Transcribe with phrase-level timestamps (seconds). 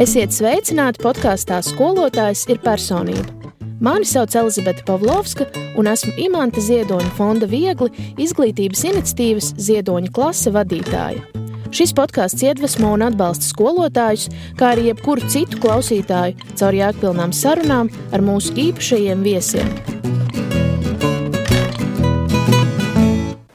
[0.00, 3.52] Esiet sveicināti podkāstā Skolotājs ir personība.
[3.80, 5.46] Mani sauc Elizabete Pavlovska,
[5.80, 7.88] un esmu Imants Ziedoņa fonda Viegli
[8.20, 11.24] izglītības iniciatīvas Ziedoņa klase vadītāja.
[11.72, 14.26] Šis podkāsts iedvesmo un atbalsta skolotājus,
[14.58, 19.99] kā arī jebkuru citu klausītāju caur jēgpilnām sarunām ar mūsu īpašajiem viesiem.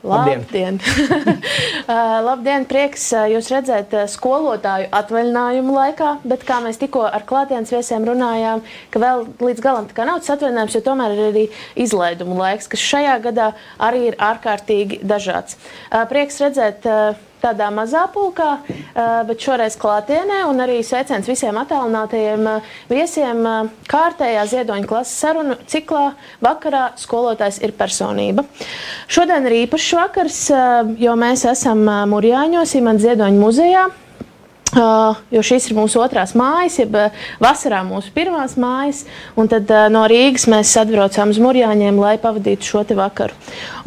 [0.06, 0.46] Labdien!
[0.46, 0.80] Labdien.
[1.86, 7.22] Uh, labdien, prieks uh, jūs redzēt uh, skolotāju atvaļinājumu laikā, bet kā mēs tikko ar
[7.30, 11.44] klātienes viesiem runājām, ka vēl līdz galam nav tas atvaļinājums, jo tomēr ir arī
[11.86, 15.60] izlaidumu laiks, kas šajā gadā arī ir ārkārtīgi dažāds.
[16.10, 16.90] Prieks redzēt
[17.46, 18.50] tādā mazā pulkā,
[19.30, 22.50] bet šoreiz klātienē, un arī sveiciens visiem attālinātajiem
[22.90, 23.44] viesiem
[23.92, 26.08] kārtējā ziedoņa klases sarunu ciklā
[26.44, 28.48] vakarā skolotājs ir personība.
[29.08, 30.42] Šodien ir īpašs vakars,
[31.02, 33.86] jo mēs esam Murjāņos, Imants Ziedoņa muzejā.
[34.86, 39.06] Uh, jo šīs ir mūsu otrās mājas, jeb uh, vasarā mūsu pirmās mājas.
[39.38, 43.32] Tad uh, no Rīgas mēs atbraucām uz Mūrjāņiem, lai pavadītu šo vakaru.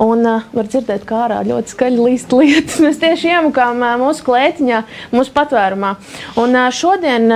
[0.00, 2.78] Un uh, var dzirdēt, kā ārā ļoti skaļi līst lietas.
[2.84, 4.80] Mēs tieši iemukām mūsu klētiņā,
[5.12, 5.92] mūsu patvērumā.
[6.40, 7.28] Un šodien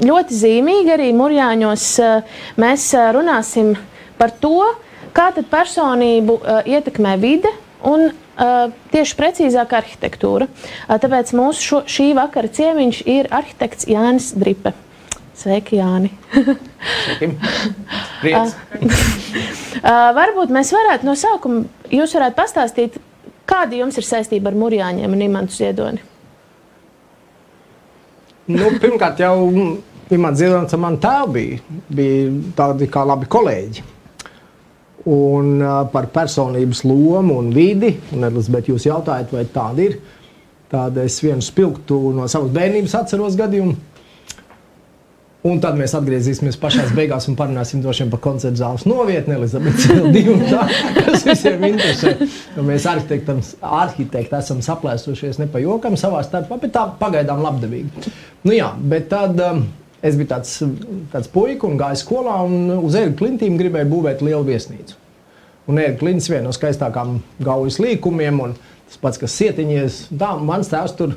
[0.00, 1.88] ļoti zīmīgi arī Mūrjāņos
[2.64, 3.74] mēs runāsim
[4.16, 4.70] par to,
[5.12, 7.52] kā personību ietekmē vide
[7.84, 8.08] un
[8.92, 10.48] tieši precīzāk arhitektūra.
[10.48, 14.74] Uh, tāpēc mūsu šo, šī vakara ciemiņš ir arhitekts Jānis Dripe.
[15.36, 16.12] Sveiki, Jāni!
[19.76, 22.96] Uh, varbūt mēs varētu no sākuma, jūs varētu pastāstīt,
[23.46, 26.00] kāda jums ir saistība ar Mūrjāņiem un Imantu Ziedoni?
[28.48, 29.36] Nu, pirmkārt, jau
[30.16, 31.60] Imants Ziedonis un man tēvi bija,
[32.00, 33.84] bija tādi kā labi kolēģi
[35.06, 35.60] un
[35.92, 37.94] par personības lomu un vidi.
[38.14, 39.98] Un, Elizabet, jūs jautājat, vai tāda ir?
[40.70, 43.76] Tāda es vienu spilgtu no savas bērnības atceros gadījumu.
[45.46, 49.86] Un tad mēs atgriezīsimies pašā beigās un parunāsim par koncertu zāles novietni, Elizabetes.
[50.50, 50.64] Tā,
[51.06, 52.16] kas visiem interesē.
[52.66, 58.10] Mēs arhitekti esam saplēsušies ne pa jokam savā starpā, bet tā pagaidām labdabīgi.
[58.42, 59.62] Nu jā, bet tad um,
[60.06, 60.54] es biju tāds,
[61.12, 64.96] tāds puika un gāju skolā un uz Ēriku klintīm gribēju būvēt lielu viesnīcu.
[65.66, 68.42] Un Ēriks Klints viena no skaistākām gaujas līkumiem.
[68.86, 71.16] Tas pats, kas sietiņies, tā mans tēvs tur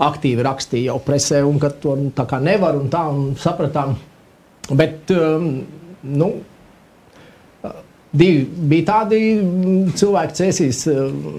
[0.00, 3.98] aktīvi rakstīja jau presē, un ka to nu, tā kā nevar, un tā, un sapratām.
[4.70, 5.50] Bet, um,
[6.00, 6.30] nu,
[8.10, 9.18] Divi bija tādi
[9.94, 10.80] cilvēki, cēsīs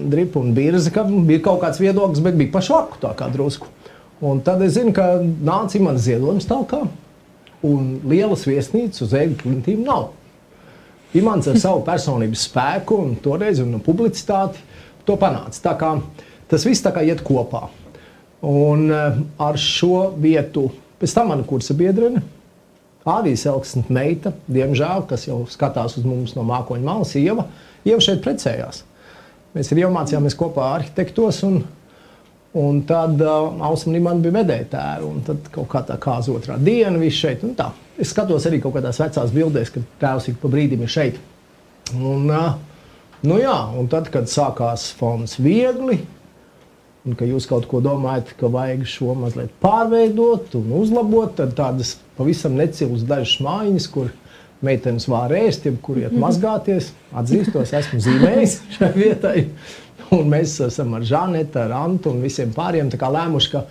[0.08, 3.68] dripa un birza, ka bija kaut kāds viedoklis, bet bija pašvaku tā kā drusku.
[4.22, 6.86] Un tad es zinu, ka nāca imants ziedojums tālāk,
[7.66, 10.12] un lielas viesnīcas uz ēgu klintīm nav.
[11.18, 14.62] Imants ar savu personības spēku un toreiz un publicitāti
[15.04, 15.58] to panāca.
[15.64, 15.90] Tā kā,
[16.48, 17.66] tas viss tā kā iet kopā.
[18.46, 20.68] Un uh, ar šo vietu,
[21.02, 22.22] pēc tam mana kursa biedrene,
[23.02, 27.48] Ādijas Elksna meita, diemžēl, kas jau skatās uz mums no mākoņa malas, Ieva,
[27.82, 28.84] Ieva šeit precējās.
[29.56, 31.64] Mēs arī mācījāmies kopā arhitektos, un,
[32.58, 36.98] un tad uh, Ausma Nimana bija medētāja, un tad kaut kā tā kā otrā diena
[37.00, 37.70] viss šeit, un tā.
[38.00, 41.20] Es skatos arī kaut kādās vecās bildēs, kad tēvs ik pa brīdim ir šeit.
[41.92, 42.28] Un,
[43.22, 46.00] nu jā, un tad, kad sākās fonds viegli,
[47.06, 51.96] un ka jūs kaut ko domājat, ka vajag šo mazliet pārveidot un uzlabot, tad tādas
[52.18, 54.12] pavisam necilas dažas mājiņas, kur
[54.62, 56.22] meitenes var ēst, kur iet mhm.
[56.22, 56.92] mazgāties.
[57.12, 59.48] Atzīstos, esmu zīmējis šai vietai.
[60.12, 63.62] Un mēs esam ar Žanetu, ar Antu un visiem pāriem lēmuši, ka,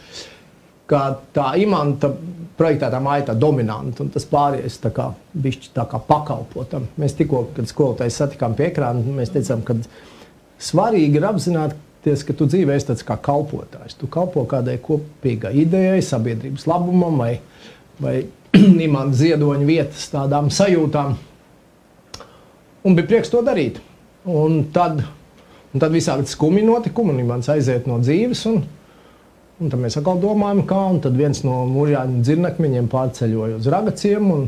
[0.89, 1.01] ka
[1.35, 2.09] tā imanta
[2.57, 5.11] projektētā māja tā dominanta, un tas pārējais tā kā
[5.43, 6.87] bišķi tā kā pakalpotam.
[7.01, 9.77] Mēs tikko, kad skolotājs satikām pie ekrāna, mēs teicām, ka
[10.61, 13.97] svarīgi ir apzināties, ka tu dzīvē esi tāds kā kalpotājs.
[14.01, 17.35] Tu kalpo kādai kopīgai idejai, sabiedrības labumam vai,
[18.01, 18.17] vai
[18.87, 21.17] imanta ziedoņa vietas tādām sajūtām.
[22.81, 23.77] Un bija prieks to darīt.
[24.25, 25.01] Un tad,
[25.71, 28.45] un tad visādi skumji notikumi, un imants aiziet no dzīves.
[28.51, 28.63] Un,
[29.61, 30.79] Un tad mēs atkal domājam, kā.
[30.89, 34.29] Un tad viens no mūžāņu dzirnakmeņiem pārceļoja uz ragaciem.
[34.33, 34.47] Un,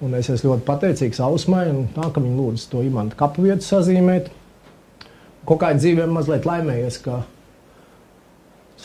[0.00, 4.30] un es esmu ļoti pateicīgs Ausmai, tā, ka viņi lūdza to imantu kapu vietu sazīmēt.
[5.48, 7.20] Kaut kā dzīvēm mazliet laimējies, ka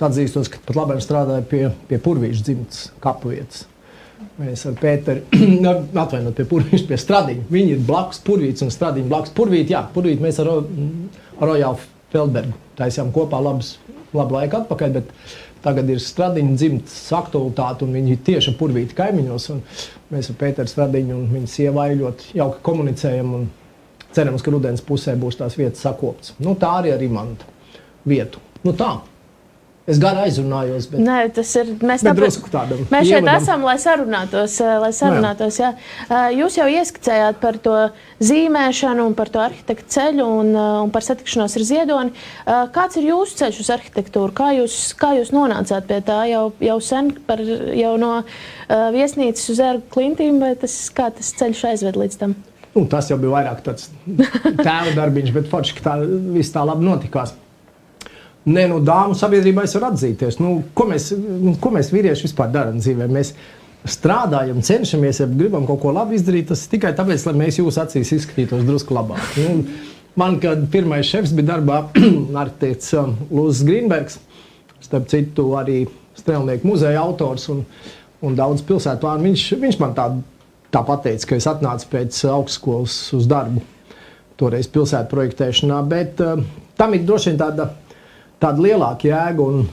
[0.03, 3.63] atzīstos, ka pat labi strādāju pie, pie purvīša dzimtas kapu vietas.
[4.41, 5.23] Mēs ar Pēteru,
[6.03, 7.47] atvainojot pie purvīša, pie stradiņa.
[7.53, 9.71] Viņi ir blakus purvīts un stradiņa blakus purvīt.
[9.73, 11.81] Jā, purvīt mēs ar, ar Rojālu
[12.13, 13.77] Feldbergu taisījām kopā labus
[14.13, 15.01] labu laiku atpakaļ.
[15.63, 19.47] Tagad ir stradiņa dzimtas aktualitāte, un viņi ir tieši purvīti kaimiņos.
[20.11, 23.37] Mēs ar Pēteru Stradiņu un viņa sievai ļoti jauki komunicējam.
[24.13, 26.35] Cerams, ka rudens pusē būs tās vietas sakoptas.
[26.43, 27.47] Nu, tā arī ir imanta
[28.05, 28.43] vietu.
[28.61, 28.91] Nu, tā.
[29.85, 31.73] Es gan aizrunājos, bet, Nē, tas ir.
[31.83, 32.37] Mēs, tāpēc,
[32.87, 33.41] mēs šeit ievadam.
[33.41, 34.53] esam, lai sarunātos.
[34.63, 35.73] eh, Lai sarunātos jā.
[36.07, 37.73] Eh, Jūs jau ieskicējāt par to
[38.23, 42.13] zīmēšanu, par to arhitektu ceļu un, eh, un par satikšanos ar ziedoni.
[42.47, 44.31] Kāds ir jūsu ceļš uz arhitektūru?
[44.31, 48.23] Kā jūs, kā jūs nonācāt pie tā jau, jau sen, par, jau no
[48.69, 52.35] viesnīcas uz ērgu klintīm, vai tas, kā tas ceļš aizved līdz tam?
[52.73, 53.89] Nu, tas jau bija vairāk tāds
[54.63, 57.35] tēva darbiņš, bet forši, ka tā viss tā labi notikās.
[58.43, 60.37] Nē, nu, dāmu sabiedrībā es varu atzīties.
[60.43, 63.07] Nu, ko, mēs, nu, ko mēs vīrieši vispār darām dzīvē?
[63.11, 63.31] Mēs
[63.87, 66.49] strādājam, cenšamies, ja gribam kaut ko labi izdarīt.
[66.51, 69.23] Tas tikai tāpēc, lai mēs jūsu acīs izskatītos drusku labāk.
[69.39, 69.63] Nu,
[70.19, 71.79] man, kad pirmais šefs bija darbā,
[72.43, 74.19] arhitekts um, Lūsis Grīnbergs,
[74.83, 75.85] starp citu, arī
[76.19, 77.63] Strēlnieku muzeja autors un,
[78.21, 80.09] un daudz pilsētu plānu, viņš, viņš man tā,
[80.75, 83.63] tā pateica, ka es atnācu pēc augstskolas uz darbu
[84.37, 86.43] toreiz pilsētu projektēšanā, bet uh,
[86.77, 87.71] tam ir droši vien tāda,
[88.43, 89.47] tāda lielāka jēga.
[89.49, 89.65] Un,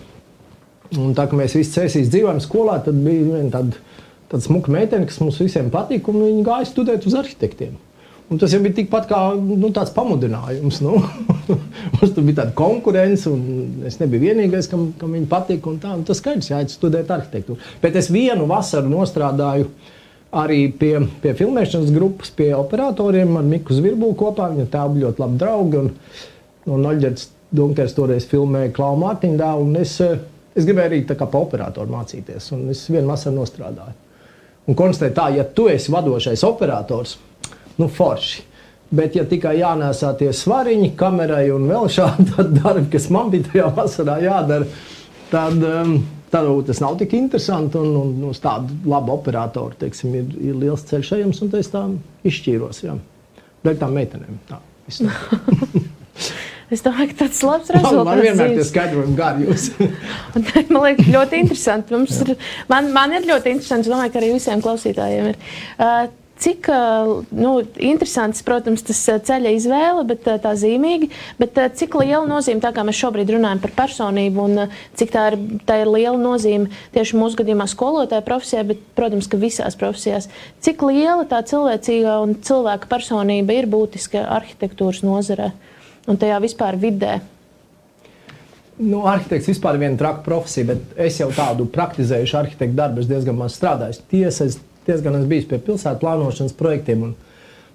[0.99, 3.85] un tā kā mēs visi cēsīs dzīvojam skolā, tad bija viena tāda,
[4.31, 7.79] tāda smuka meitene, kas mums visiem patika, un viņa gāja studēt uz arhitektiem.
[8.31, 10.77] Un tas jau bija tikpat kā nu, tāds pamudinājums.
[10.85, 11.01] Nu.
[11.97, 15.73] Mums tur bija tāda konkurence, un es nebiju vienīgais, kam, kam viņa patika.
[15.73, 17.59] Un tā, un tas skaidrs, jāiet studēt arhitektūru.
[17.83, 19.67] Bet es vienu vasaru nostrādāju
[20.31, 20.93] arī pie,
[21.25, 24.47] pie filmēšanas grupas, pie operatoriem ar Miku Zvirbulu kopā.
[24.55, 25.83] Viņa bija ļoti labi draugi.
[25.83, 25.91] Un,
[26.71, 29.67] un Oļģerts Dunkers toreiz filmēja Klaunu Mārtiņu dēlu.
[29.67, 30.19] un Es, eh,
[30.55, 32.53] es gribēju arī tā kā pa operatoru mācīties.
[32.53, 33.97] Un es vienu vasaru nostrādāju.
[34.69, 37.17] Un konstatēju tā, ja tu esi vadošais operators,
[37.79, 38.43] nu forši.
[38.91, 43.69] Bet, ja tikai jānēsā tie svariņi kamerai un vēl šādi darbi, kas man bija tajā
[43.75, 44.67] vasarā jādara,
[45.31, 45.95] tad, um,
[46.31, 47.79] tad tas nav tik interesanti.
[47.79, 51.87] Un, un uz tādu labu operatoru teiksim, ir, ir liels ceļš ejams, un es tā
[52.27, 52.83] izšķīros.
[52.87, 52.99] Jā.
[53.65, 54.43] Dēļ tām meitenēm.
[54.51, 54.61] Tā.
[56.71, 58.07] Es domāju, ka tas ir labs rezultāts.
[58.07, 58.71] man vienmēr dzīves.
[58.71, 59.67] skaidrojumi gari jūs.
[60.71, 61.97] Man liekas, ļoti interesanti.
[61.97, 62.33] Mums ir,
[62.71, 63.89] man, man ir ļoti interesanti.
[63.89, 65.45] Es domāju, ka arī visiem klausītājiem ir.
[65.77, 66.09] Uh,
[66.41, 71.67] Cik uh, nu, interesants, protams, tas uh, ceļa izvēle, bet uh, tā zīmīgi, bet uh,
[71.77, 75.37] cik liela nozīme, tā kā mēs šobrīd runājam par personību, un uh, cik tā ir,
[75.69, 80.31] tā ir liela nozīme tieši mūsu gadījumā skolotāja profesijā, bet, protams, ka visās profesijās.
[80.65, 85.51] Cik liela tā cilvēcīgā un cilvēka personība ir būtiska arhitektūras nozarē
[86.09, 87.19] un tajā vispār vidē?
[88.81, 93.11] Nu, arhitekts vispār ir viena traka profesija, bet es jau tādu praktizējušu arhitektu darbu, es
[93.11, 94.01] diezgan maz strādāju.
[94.09, 94.57] Tiesa, es
[94.87, 97.13] diezgan esmu bijis pie pilsētu plānošanas projektiem un,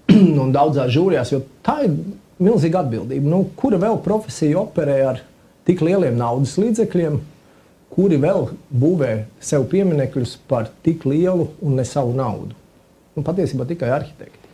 [0.44, 1.94] un daudzās žūrijās, jo tā ir
[2.42, 3.30] milzīga atbildība.
[3.30, 5.22] Nu, kura vēl profesija operē ar
[5.68, 7.20] tik lieliem naudas līdzekļiem,
[7.96, 9.12] kuri vēl būvē
[9.44, 12.58] sev pieminekļus par tik lielu un ne savu naudu?
[13.16, 14.45] Nu, patiesībā tikai arhitekti.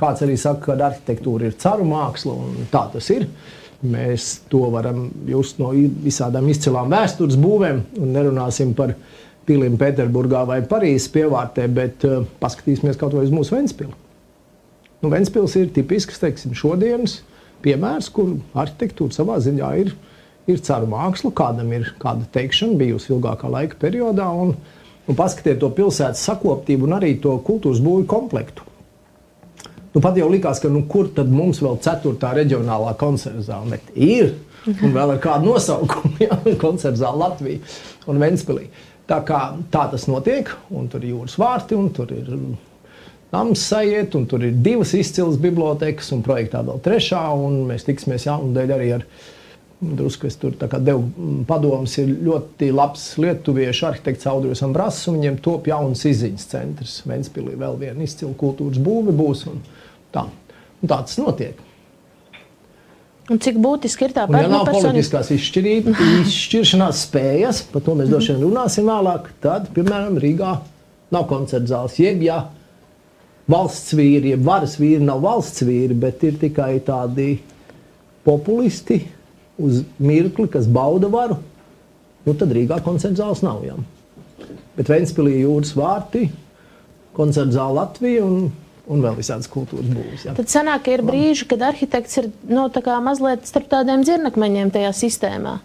[0.00, 3.28] Kāds arī saka, ka arhitektūra ir caru māksla, un tā tas ir.
[3.84, 8.94] Mēs to varam just no visādām izcilām vēstures būvēm, un nerunāsim par
[9.46, 13.92] piliem Pēterburgā vai Parīzes pievārtē, bet uh, paskatīsimies kaut vai uz mūsu Ventspilu.
[15.04, 17.20] Nu, Ventspils ir tipisks, teiksim, šodienas
[17.64, 19.94] piemērs, kur arhitektūra savā ziņā ir,
[20.50, 24.54] ir caru māksla, kādam ir kāda teikšana bijusi ilgākā laika periodā, un,
[25.06, 28.73] un paskatiet to pilsētas sakoptību un arī to kultūras būvju komplektu.
[29.94, 34.32] Nu, pat jau likās, ka nu, kur tad mums vēl ceturtā reģionālā koncerta zāle ir?
[34.82, 37.60] Un vēl ar kādu nosaukumu, ja koncerta zāle Latvijā
[38.10, 38.66] un Ventspīlī.
[39.06, 42.30] Tā kā tā tas notiek, un tur ir jūras vārti, un tur ir
[43.34, 48.26] nams sajiet, un tur ir divas izcilas bibliotekas, un projektā vēl trešā, un mēs tiksimies
[48.26, 49.06] jaunu dēļ arī ar
[49.84, 55.38] drusku, es tur devu mm, padomus, ir ļoti labs lietuviešu arhitekts Audrijs Ambrass, un viņiem
[55.44, 56.98] top jauns izziņas centrs.
[57.08, 59.60] Ventspīlī vēl viena izcila kultūras būve būs, un
[60.14, 60.26] tā.
[60.82, 61.60] Un tā tas notiek.
[63.32, 64.90] Un cik būtiski ir tā Un, ja nav personība?
[64.90, 65.78] politiskās izšķirī-
[66.26, 70.50] izšķiršanās spējas, par to mēs droši vien runāsim vēlāk, tad, piemēram, Rīgā
[71.14, 71.96] nav koncerta zāles.
[72.02, 72.42] Jeb, ja
[73.48, 77.38] valsts vīri, jeb varas vīri nav valsts vīri, bet ir tikai tādi
[78.24, 79.00] populisti
[79.60, 81.38] uz mirkli, kas bauda varu,
[82.26, 83.64] nu tad Rīgā koncerta zāles nav.
[83.64, 83.78] Jā.
[84.76, 86.26] Bet Ventspīlī jūras vārti,
[87.16, 88.52] koncerta zāle Latvija un,
[88.90, 90.26] un vēl visādas kultūras būvs.
[90.26, 90.34] jā.
[90.36, 94.92] Tad sanāk, ka ir brīži, kad arhitekts ir nu, tā mazliet starp tādiem dzirnakmeņiem tajā
[94.96, 95.58] sistēmā.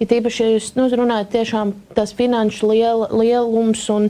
[0.00, 4.08] Ir tīpaši, ja jūs nu, runājat tiešām tās finanšu liel, lielums un,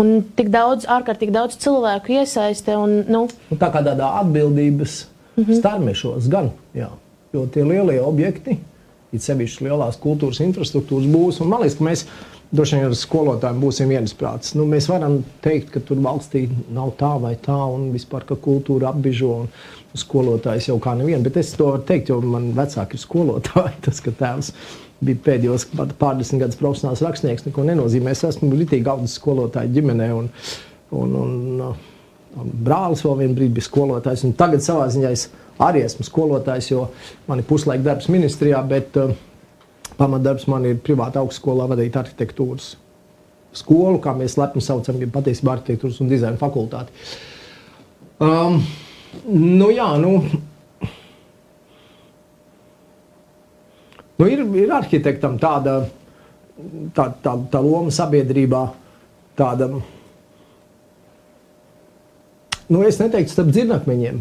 [0.00, 2.78] un tik daudz, ārkārtīgi daudz cilvēku iesaiste.
[2.78, 5.04] Un, nu, Nu, tā kā tādā atbildības
[5.36, 5.58] mm -hmm.
[5.58, 6.50] starmešos gan.
[6.74, 6.90] Jā.
[7.32, 8.56] Jo tie lielie objekti,
[9.12, 12.06] it sevišķi lielās kultūras infrastruktūras būs, un man liekas, ka mēs
[12.50, 14.54] droši vien ar skolotājiem būsim viensprāts.
[14.56, 18.92] Nu, mēs varam teikt, ka tur valstī nav tā vai tā, un vispār, ka kultūra
[18.92, 21.24] apbižo, un skolotājs jau kā nevienu.
[21.26, 24.52] Bet es to varu teikt, jo man vecāki ir skolotāji, tas, ka tēvs
[25.04, 25.68] biju pēdējos
[26.00, 28.14] pārdesmit gadus profesionāls rakstnieks, neko nenozīmē.
[28.16, 30.08] Es esmu litīgi audzis skolotāju ģimenē.
[30.16, 30.32] Un,
[30.98, 31.62] un, un,
[32.38, 34.24] un brālis vēl vienā brīdī bija skolotājs.
[34.40, 35.28] Tagad savā ziņā es
[35.62, 36.88] arī esmu skolotājs, jo
[37.28, 39.14] man ir puslaika darbs ministrijā, bet uh,
[39.98, 42.76] pamatdarbs man ir privāta augstskolā vadīt arhitektūras
[43.58, 46.92] skolu, kā mēs lepni saucam, ja patiesībā arhitektūras un dizaina fakultāti.
[48.22, 48.60] Um,
[49.30, 50.20] nu jā, nu,
[54.18, 55.76] Nu, ir, ir arhitektam tāda,
[56.94, 58.64] tā, tā, tā loma sabiedrībā,
[59.38, 59.68] tāda,
[62.66, 64.18] nu, es neteiktu starp dzirnakmeņiem,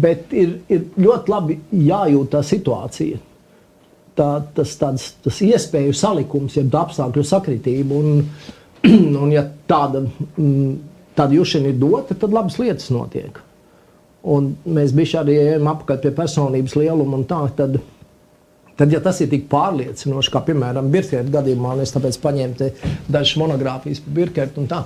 [0.00, 1.58] bet ir, ir ļoti labi
[1.90, 3.20] jājūt tā situācija.
[4.18, 7.98] Tā, tas, tāds, tas iespēju salikums, jeb apstākļu sakritība.
[7.98, 8.24] Un,
[9.22, 10.02] un ja tāda,
[10.34, 10.72] mm,
[11.18, 13.38] tāda jušana ir dota, tad labas lietas notiek.
[14.28, 17.44] Un mēs bijām arī ejam apkārt pie personības lieluma un tā.
[17.58, 17.78] Tad,
[18.78, 22.68] Tad, ja tas ir tik pārliecinoši, kā piemēram Birkēta gadījumā, un es tāpēc paņēmu
[23.10, 24.78] dažas monogrāfijas par Birkētu un tā,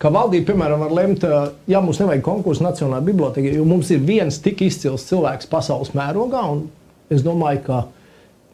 [0.00, 1.26] ka valdība, piemēram, var lemt,
[1.68, 6.46] ja mums nevajag konkursu Nacionālajā bibliotekā, jo mums ir viens tik izcils cilvēks pasaules mērogā,
[6.48, 6.64] un
[7.12, 7.82] es domāju, ka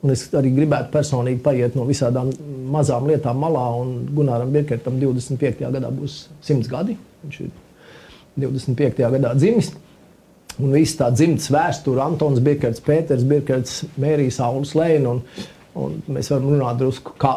[0.06, 2.30] Un es arī gribētu personīgi paiet no visām
[2.70, 3.64] mazām lietām malā.
[4.14, 5.66] Gunāram Birkertam 25.
[5.74, 6.94] gadā būs 100 gadi.
[7.24, 7.50] Viņš ir
[8.44, 9.02] 25.
[9.16, 9.72] gadā dzimis.
[10.62, 15.16] Un viss tā dzimtas vēsture, Antons Birkerts, Pēters Birkerts, Mērija Saules Lēna.
[15.16, 17.34] Un, un mēs varam runāt drusku, kā,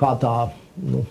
[0.00, 0.36] kā tā,
[0.86, 1.02] nu,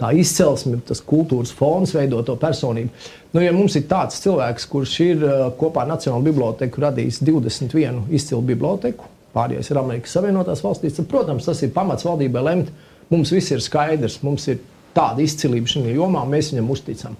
[0.00, 3.06] tā izcelsme, tas kultūras fons veido to personību.
[3.32, 5.24] Nu, ja mums ir tāds cilvēks, kurš ir
[5.60, 9.08] kopā ar Nacionālo biblioteku radījis 21 izcilu biblioteku,
[9.38, 12.72] pārējais ir Amerikas Savienotās valstīs, tad, protams, tas ir pamats valdībai lemt.
[13.08, 14.58] Mums viss ir skaidrs, mums ir
[14.96, 17.14] tāda izcilība šajā jomā, mēs viņam uzticam.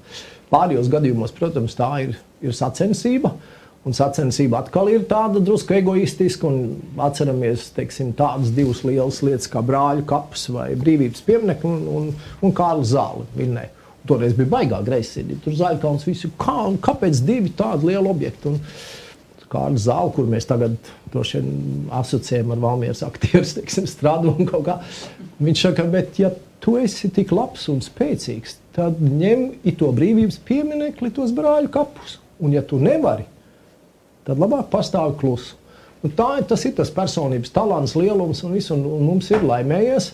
[0.52, 3.32] Pārējos gadījumos, protams, tā ir, ir sacensība.
[3.86, 6.50] Un sacensība atkal ir tāda drusku egoistiska.
[7.06, 12.08] Atceramies teiksim, tādas divas lielas lietas kā brāļu kaps vai brīvības pieminiektu un, un,
[12.44, 13.24] un Kārla Zāle.
[13.38, 13.68] Vinnē.
[14.08, 15.40] Toreiz bija baigā greizsirdība.
[15.44, 18.52] Tur zaļkauns visi, kā, kāpēc divi tādi lieli objekti?
[18.52, 18.60] Un,
[19.52, 20.76] Kārlis Zāle, kur mēs tagad
[21.14, 24.78] asociējam ar Valmieras aktierus, teiksim, strādu un kaut kā.
[25.40, 31.12] Viņš saka, bet ja tu esi tik labs un spēcīgs, tad ņem to brīvības pieminekli,
[31.14, 32.18] tos brāļu kapus.
[32.44, 33.24] Un ja tu nevari,
[34.26, 35.56] tad labāk pastāv klusu.
[36.06, 38.70] Un tā, tas ir tas personības talants, lielums un viss.
[38.70, 40.12] Un, un mums ir laimējies,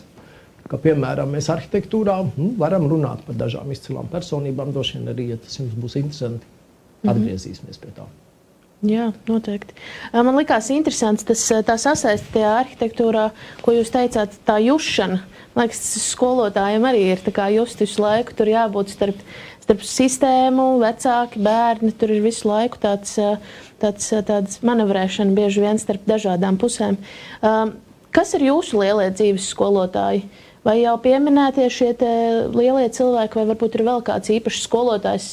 [0.65, 4.73] ka, piemēram, mēs arhitektūrā nu, varam runāt par dažām izcilām personībām.
[4.73, 6.49] Droši vien arī, ja tas jums būs interesanti,
[7.03, 7.13] mhm.
[7.13, 8.09] atgriezīsimies pie tā.
[8.85, 9.77] Jā, noteikti.
[10.13, 13.31] Man liekas, interesants tas sasaistīts tajā arhitektūrā,
[13.65, 15.23] ko jūs teicāt, tā jušana.
[15.55, 17.23] Man liekas, tas skolotājiem arī ir
[17.55, 18.35] just visu laiku.
[18.37, 19.21] Tur jābūt starp,
[19.63, 21.95] starp sistēmu, vecāki, bērni.
[21.97, 23.17] Tur ir visu laiku tāds
[23.85, 26.99] tāds, tāds manevrēšana bieži vien starp dažādām pusēm.
[28.15, 30.25] Kas ir jūsu lielie dzīves skolotāji?
[30.65, 31.91] Vai jau pieminētie šie
[32.55, 35.33] lielie cilvēki, vai varbūt ir vēl kāds īpašs skolotājs?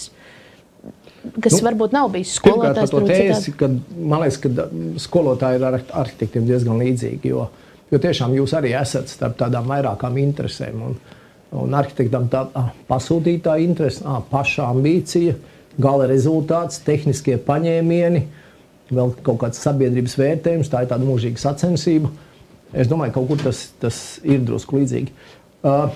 [1.21, 2.93] Kas nu, varbūt nav bijis skolotājs.
[3.05, 4.67] Tēzi, kad, man liekas, ka
[5.01, 7.45] skolotāji ir ar arhitektiem diezgan līdzīgi, jo,
[7.93, 10.81] jo tiešām jūs arī esat starp tādām vairākām interesēm.
[10.87, 10.97] Un,
[11.61, 12.45] un arhitektam tā
[12.89, 15.37] pasūtītā interese, paša ambīcija,
[15.81, 18.23] gala rezultāts, tehniskie paņēmieni,
[18.91, 22.09] vēl kaut kāds sabiedrības vērtējums, tā ir tāda mūžīga sacensība.
[22.71, 25.13] Es domāju, ka kaut kur tas, tas ir drusku līdzīgi.
[25.61, 25.91] Uh,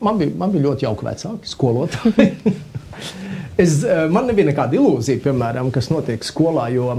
[0.00, 2.54] man, bija, man bija ļoti jauki vecāki, skolotāji.
[3.62, 6.98] es, uh, man nebija nekāda ilūzija, piemēram, kas notiek skolā, jo,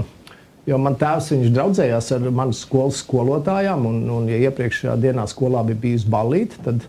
[0.68, 5.82] jo man tēvs draudzējās ar manas skolas skolotājām, un, un ja iepriekšējā dienā skolā bija
[5.86, 6.84] bijusi balīti, tad,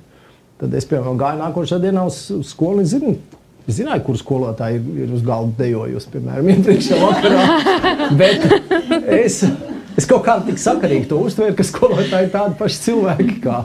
[0.62, 3.18] tad es, piemēram, gāju nākošajā dienā uz skolu zinu,
[3.64, 8.10] Es zināju, kur skolotāji ir, ir uz galda dejojusi, piemēram, iepriekšējā vakarā.
[8.20, 8.44] Bet
[9.22, 9.40] es,
[9.96, 13.62] es kaut kā tik sakarīgi to uztvēru, ka skolotāji ir tādi paši cilvēki kā,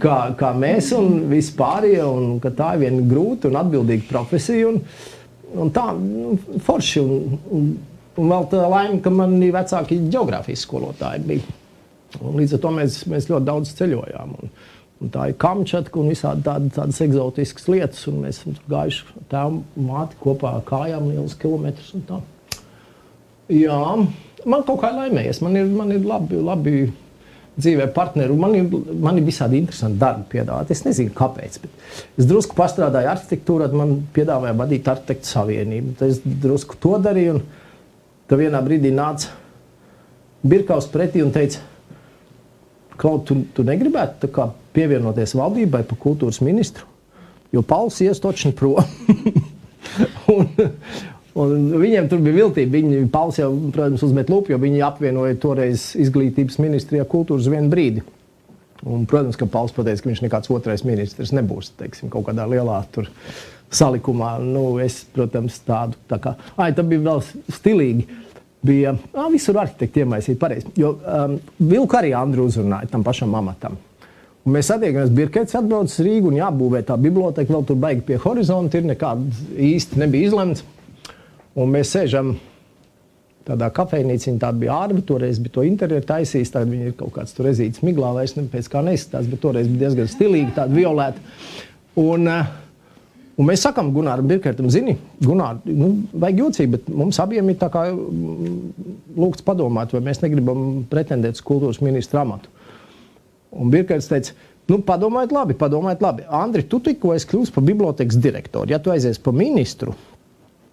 [0.00, 4.70] kā, kā mēs un vispārējie, un ka tā ir viena grūta un atbildīga profesija.
[4.70, 4.80] Un,
[5.60, 7.02] un tā nu, forši.
[7.02, 7.74] Un, un,
[8.14, 11.58] un vēl tā laime, ka manī vecāki geogrāfijas skolotāji bija.
[12.22, 14.38] Un līdz ar to mēs, mēs ļoti daudz ceļojām.
[14.38, 14.54] Un,
[15.02, 18.04] Un tā ir kamčatka un visādi tāda, tādas eksotiskas lietas.
[18.08, 21.90] Un mēs esam gājuši tēvu māti kopā kājām lielus kilometrus.
[23.52, 23.80] Jā,
[24.46, 25.42] man kaut kā laimējies.
[25.44, 26.76] Man ir, man ir labi, labi
[27.58, 28.34] dzīvē partneri.
[28.38, 28.66] Man ir,
[29.02, 30.72] man ir visādi interesanti darbi piedāvāt.
[30.74, 31.60] Es nezinu, kāpēc.
[32.18, 35.94] Es drusku pastrādāju arhitektūrā, man piedāvāja vadīt arhitektu savienību.
[36.00, 37.38] Tad es drusku to darīju.
[38.30, 39.32] Tad vienā brīdī nāca
[40.44, 41.62] Birkaus pretī un teica,
[43.00, 44.28] Klaud, tu, tu negribētu
[44.76, 46.84] pievienoties valdībai par kultūras ministru,
[47.50, 48.84] jo Pauls ies točni prom.
[50.34, 50.46] un,
[51.34, 52.76] Un viņiem tur bija viltība.
[52.76, 58.04] Viņi Pauls jau, protams, uzmet lupu, jo viņi apvienoja toreiz izglītības ministrijā kultūras vienu brīdi.
[58.84, 62.76] Un, protams, ka Pauls pateica, ka viņš nekāds otrais ministrs nebūs teiksim, kaut kādā lielā
[62.94, 63.08] tur
[63.74, 64.36] salikumā.
[64.44, 66.36] Nu, es, protams, tādu tā kā.
[66.54, 67.24] Ai, tā bija vēl
[67.56, 68.06] stilīgi.
[68.64, 70.70] Bija ā, visur arhitekti iemaisīti pareizi.
[70.80, 73.74] Jo um, Vilku arī Andru uzrunāja tam pašam amatam.
[74.44, 78.16] Un mēs satiekamies, Birkets atbrauc uz Rīgu un jābūvē tā biblioteka, vēl tur baigi pie
[78.20, 80.64] horizonta ir, nekāda īsti nebija izlemts.
[81.54, 82.34] Un mēs sēžam
[83.44, 87.36] tādā kafejnīcā, tāda bija ārba, toreiz bija to interjeru taisījis, tagad viņi ir kaut kāds
[87.36, 91.20] tur rezīts miglā, vairs ne pēc kā neizskatās, bet toreiz bija diezgan stilīgi, tāda violēta.
[92.00, 92.52] Un, uh,
[93.34, 94.94] Un mēs sakām, Gunāram, Birkertam, zini,
[95.24, 101.40] Gunār, nu, vajag jocīgi, bet mums abiem ir kā, lūgts padomāt, vai mēs negribam pretendēt
[101.40, 102.52] uz kultūras ministra amatu.
[103.58, 104.36] Un Birkers teica,
[104.70, 106.26] nu, padomājiet labi, padomājiet labi.
[106.30, 108.70] Andri, tu tikko esi kļuvis par bibliotekas direktoru.
[108.70, 109.96] Ja tu aizies par ministru,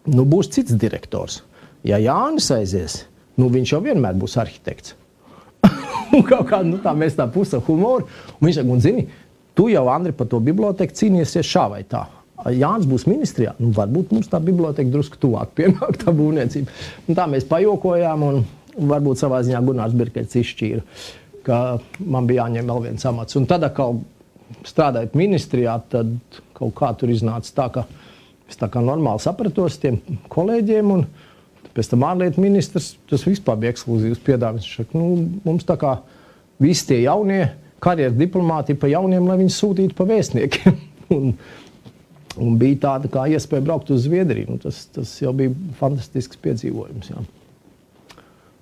[0.09, 1.41] nu, būs cits direktors.
[1.87, 3.01] Ja Jānis aizies,
[3.37, 4.95] nu, viņš jau vienmēr būs arhitekts.
[6.15, 8.07] un kaut kā nu, tā mēs tā puse humoru.
[8.39, 9.05] Un viņš saka, un zini,
[9.57, 12.05] tu jau, Andri, par to biblioteku cīnīsies šā vai tā.
[12.49, 13.53] Jānis būs ministrijā.
[13.61, 16.73] Nu, varbūt mums tā biblioteka drusku tuvāk pienāk tā būvniecība.
[17.07, 20.81] Un tā mēs pajokojām, un varbūt savā ziņā Gunārs Birkets izšķīra,
[21.45, 21.57] ka
[21.99, 23.37] man bija jāņem vēl viens amats.
[23.37, 23.89] Un tad, kā
[24.67, 26.13] strādājot ministrijā, tad
[26.57, 27.85] kaut kā tur iznāca tā, ka
[28.51, 30.95] es tā kā normāli sapratos tiem kolēģiem.
[30.97, 31.05] Un,
[31.71, 34.65] Pēc tam ārlietu ministrs tas vispār bija ekskluzīvs piedāvājums.
[34.67, 35.93] Viņš saka, nu, mums tā kā
[36.59, 37.45] visi tie jaunie
[37.79, 40.75] karjeras diplomāti pa jauniem, lai viņi sūtītu pa vēstniekiem.
[41.15, 41.31] un,
[42.39, 44.53] Un bija tāda kā iespēja braukt uz Zviedriju.
[44.53, 47.11] Nu, tas, tas jau bija fantastisks piedzīvojums.
[47.11, 47.23] Jā.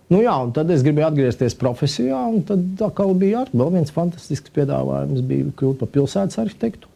[0.10, 3.94] Nu, jā, un tad es gribēju atgriezties profesijā, un tad atkal bija arī vēl viens
[3.94, 5.22] fantastisks piedāvājums.
[5.30, 6.89] Bija kļūt par pilsētas arhitektu.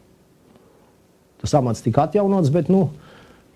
[1.44, 2.86] Tas amats tika atjaunots, bet, nu,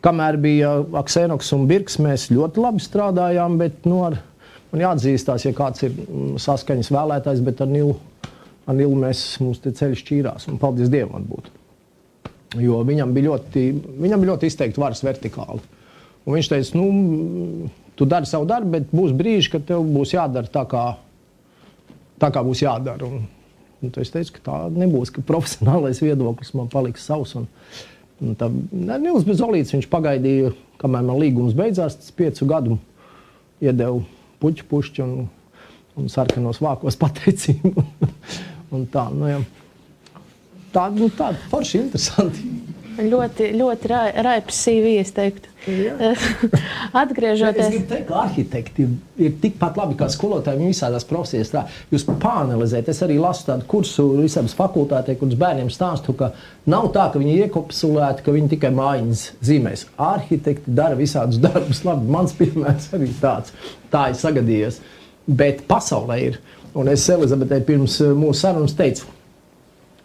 [0.05, 3.57] kamēr bija Aksēnoks un Birks, mēs ļoti labi strādājām.
[3.61, 4.19] Bet, nu, ar,
[4.73, 7.97] man jāatzīstās, ja kāds ir mm, saskaņas vēlētājs, bet ar Nilu,
[8.69, 10.51] ar Nilu mēs, mums te ceļš šķīrās.
[10.53, 11.49] Un paldies Dievam, atbūt.
[12.61, 13.65] Jo viņam bija ļoti,
[14.05, 15.65] viņam bija ļoti izteikti varas vertikāli.
[16.29, 20.53] Un viņš teica, nu, tu dari savu darbu, bet būs brīži, kad tev būs jādara
[20.53, 20.85] tā, kā,
[22.21, 23.09] tā kā būs jādara.
[23.09, 23.25] Un,
[23.83, 27.35] un es teicu, ka tā nebūs, ka profesionālais viedoklis man paliks savs.
[27.39, 27.47] Un,
[28.23, 32.79] un tā, Nils Bezolīts, viņš pagaidīja, kamēr man līgums beidzās, tas piecu gadu
[33.63, 34.05] iedevu
[34.43, 35.15] puķu pušķi un,
[35.99, 37.87] un sarkanos vākos pateicību.
[38.75, 39.41] un tā, nu, jā
[40.73, 42.45] tā, nu, tāda forša interesanti.
[42.99, 45.51] Ļoti, ļoti ra, raips CV, es teiktu.
[47.03, 47.61] Atgriežoties.
[47.63, 48.87] Es gribu teikt, ka arhitekti
[49.23, 51.53] ir tikpat labi kā skolotāji visādās profesijās.
[51.53, 51.63] Tā.
[51.93, 56.33] Jūs pāanalizējat, es arī lasu tādu kursu visām fakultātē, kurus bērniem stāstu, ka
[56.67, 59.85] nav tā, ka viņi ir iekopsulēti, ka viņi tikai mājiņas zīmēs.
[60.09, 61.85] Arhitekti dara visādus darbus.
[61.87, 63.55] Labi, mans piemērs arī tāds.
[63.93, 64.81] Tā ir sagadījies.
[65.29, 66.41] Bet pasaulē ir.
[66.79, 69.07] Un es Elizabetei pirms mūsu sarunas teicu,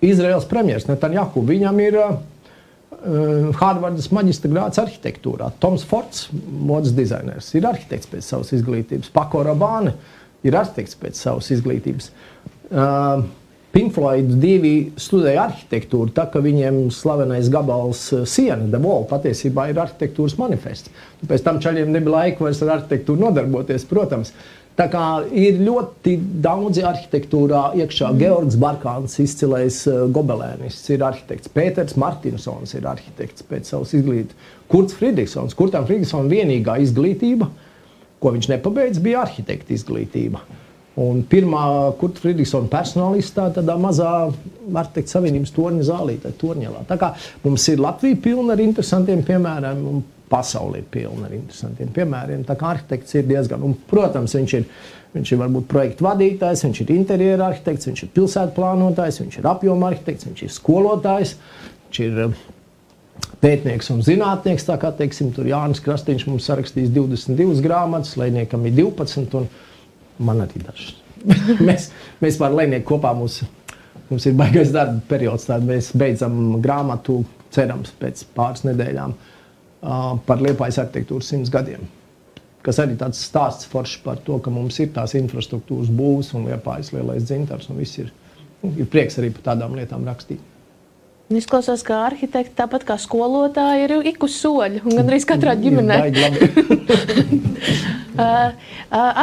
[0.03, 1.43] Izraels premjerministrs Netanjahu.
[1.47, 2.15] Viņam ir uh,
[3.60, 5.51] Harvardas maģistra grāts arhitektūrā.
[5.63, 9.12] Toms Forts, modes dizainers, ir arhitekts pēc savas izglītības.
[9.13, 9.95] Pako Rabāne
[10.43, 12.12] ir arhitekts pēc savas izglītības.
[12.73, 13.23] Uh,
[13.73, 19.79] Pink Floyd divi studēja arhitektūru, tā ka viņiem slavenais gabals Siena, The Wall, patiesībā ir
[19.82, 20.91] arhitektūras manifests.
[21.25, 24.29] Pēc tam čaļiem nebija laika vairs ar arhitektūru nodarboties, protams.
[24.73, 25.03] Tā kā
[25.38, 28.09] ir ļoti daudzi arhitektūrā iekšā.
[28.09, 28.21] Mm.
[28.23, 31.51] Georgs Barkāns, izcilais uh, gobelēnists, ir arhitekts.
[31.53, 34.49] Pēters Martinsons ir arhitekts pēc savas izglītības.
[34.73, 37.51] Kurts Friedrichsons, Kurtam Friedrichsonam vienīgā izglītība,
[38.23, 40.41] ko viņš nepabeidza, bija arhitekta izglītība.
[41.01, 41.63] Un pirmā
[41.97, 46.84] Kurta Friedrichsona personālistā tādā mazā arhitekta savienības torņa zālītē, Torņelā.
[46.89, 51.89] Tā kā mums ir Latvija pilna ar interesantiem piemēriem, un pasaule ir pilna ar interesantiem
[51.95, 52.45] piemēriem.
[52.45, 54.69] Tā kā arhitekts ir diezgan, un, protams, viņš ir,
[55.17, 59.49] viņš ir varbūt projektu vadītājs, viņš ir interjera arhitekts, viņš ir pilsētu plānotājs, viņš ir
[59.49, 61.36] apjoma arhitekts, viņš ir skolotājs,
[61.88, 62.38] viņš ir
[63.43, 64.69] pētnieks un zinātnieks.
[64.69, 69.49] Tā kā teiksim, tur Jānis Krastīņš mums sarakstīs 22 grāmatas, Lēniekam ir 12, un
[70.19, 70.93] man arī dažs.
[71.67, 71.89] mēs,
[72.21, 73.41] mēs par Lēnieku kopā mums,
[74.10, 77.21] mums ir baigais darba periods, tad mēs beidzam grāmatu,
[77.54, 79.13] cerams, pēc pāris nedēļām
[80.28, 81.84] par Liepājas arhitektūras simts gadiem.
[82.63, 86.93] Kas arī tāds stāsts foršs par to, ka mums ir tās infrastruktūras būvs un Liepājas
[86.95, 88.13] lielais dzintars un viss ir,
[88.71, 90.52] ir prieks arī par tādām lietām rakstīt.
[91.31, 94.83] Izklausās, ka arhitekti, tāpat kā skolotāji, ir ik uz soļu.
[94.83, 95.95] Gan arī katrā ģimenē.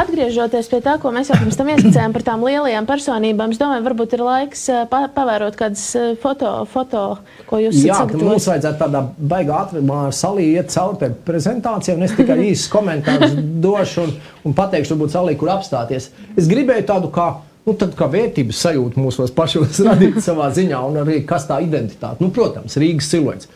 [0.01, 3.85] Atgriežoties pie tā, ko mēs jau pirms tam ieskicējām par tām lielajām personībām, es domāju,
[3.85, 5.85] varbūt ir laiks pavērot kādas
[6.23, 7.03] foto, foto
[7.47, 12.17] ko jūs Jā, mums vajadzētu tādā baigā ātrumā salī iet cauri tai prezentācijai, un es
[12.17, 14.11] tikai īsts komentārus došu un,
[14.49, 16.09] un pateikšu, varbūt salī, kur apstāties.
[16.35, 17.29] Es gribēju tādu kā
[17.65, 22.23] Nu, tad kā vērtības sajūta mūsos pašos radīt savā ziņā, un arī kas tā identitāte.
[22.23, 23.51] Nu, protams, Rīgas siluets.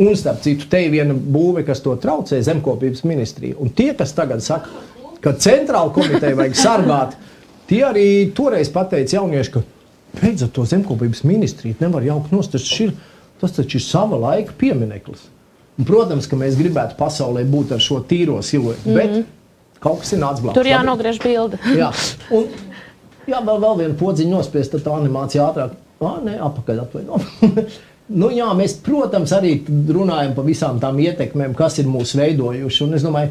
[0.00, 3.58] Un, starp citu, te ir viena būve, kas to traucē, zemkopības ministrija.
[3.60, 4.72] Un tie, kas tagad saka,
[5.22, 7.18] ka centrāla komiteja vajag sargāt,
[7.68, 9.62] tie arī toreiz pateica jaunieši, ka
[10.22, 12.56] beidzot to zemkopības ministriju nevar jaukt nost.
[12.56, 12.96] Tas, ir,
[13.42, 15.28] tas taču ir sava laika piemineklis.
[15.76, 19.22] Un, protams, ka mēs gribētu pasaulē būt ar šo tīro siluetu, mm -hmm.
[19.22, 20.56] bet kaut kas ir nācis blakus.
[20.56, 21.58] Tur jānogriež bilde.
[21.76, 21.92] Jā.
[22.30, 22.48] Un,
[23.30, 25.74] Jā, vēl, vēl viena podziņa nospiest, tad tā animācija ātrāk.
[26.02, 27.20] Ah, nē, apakaļ atvaino.
[28.20, 32.80] nu, jā, mēs, protams, arī runājam par visām tām ietekmēm, kas ir mūs veidojuši.
[32.86, 33.30] Un es domāju,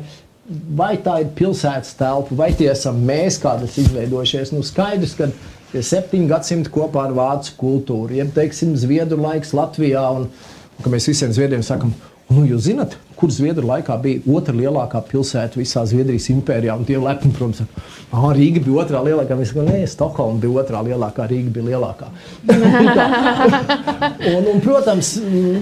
[0.80, 4.54] vai tā ir pilsētas telpa, vai tie esam mēs, kādas izveidojušies.
[4.56, 5.28] Nu, skaidrs, ka
[5.76, 10.30] ir septiņi gadsimti kopā ar vācu kultūru, jeb, teiksim, zviedru laiks Latvijā, un,
[10.78, 11.92] un ka mēs visiem zviedriem sakam,
[12.32, 16.74] nu, jūs zinat, kur Zviedru laikā bija otrā lielākā pilsēta visā Zviedrijas impērijā.
[16.88, 17.62] Tie lepni, protams,
[18.10, 19.38] ah, Rīga bija otrā lielākā.
[19.38, 22.10] Mēs sakām, nē, Stokholma bija otrā lielākā, Rīga bija lielākā.
[24.32, 25.14] un, un, protams,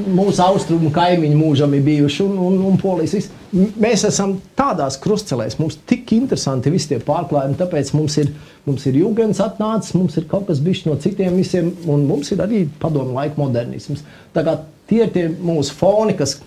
[0.08, 3.18] mūsu austrumu kaimiņi mūžam ir bijuši un, un, un polijas.
[3.20, 3.36] Viss.
[3.82, 8.30] Mēs esam tādās krustcelēs, mums tik interesanti visi tie pārklājumi, tāpēc mums ir,
[8.68, 12.44] mums ir jūgens atnācis, mums ir kaut kas bijis no citiem visiem, un mums ir
[12.46, 14.06] arī padomu laika modernisms.
[14.36, 16.38] Tā kā tie ir tie mūsu foni, kas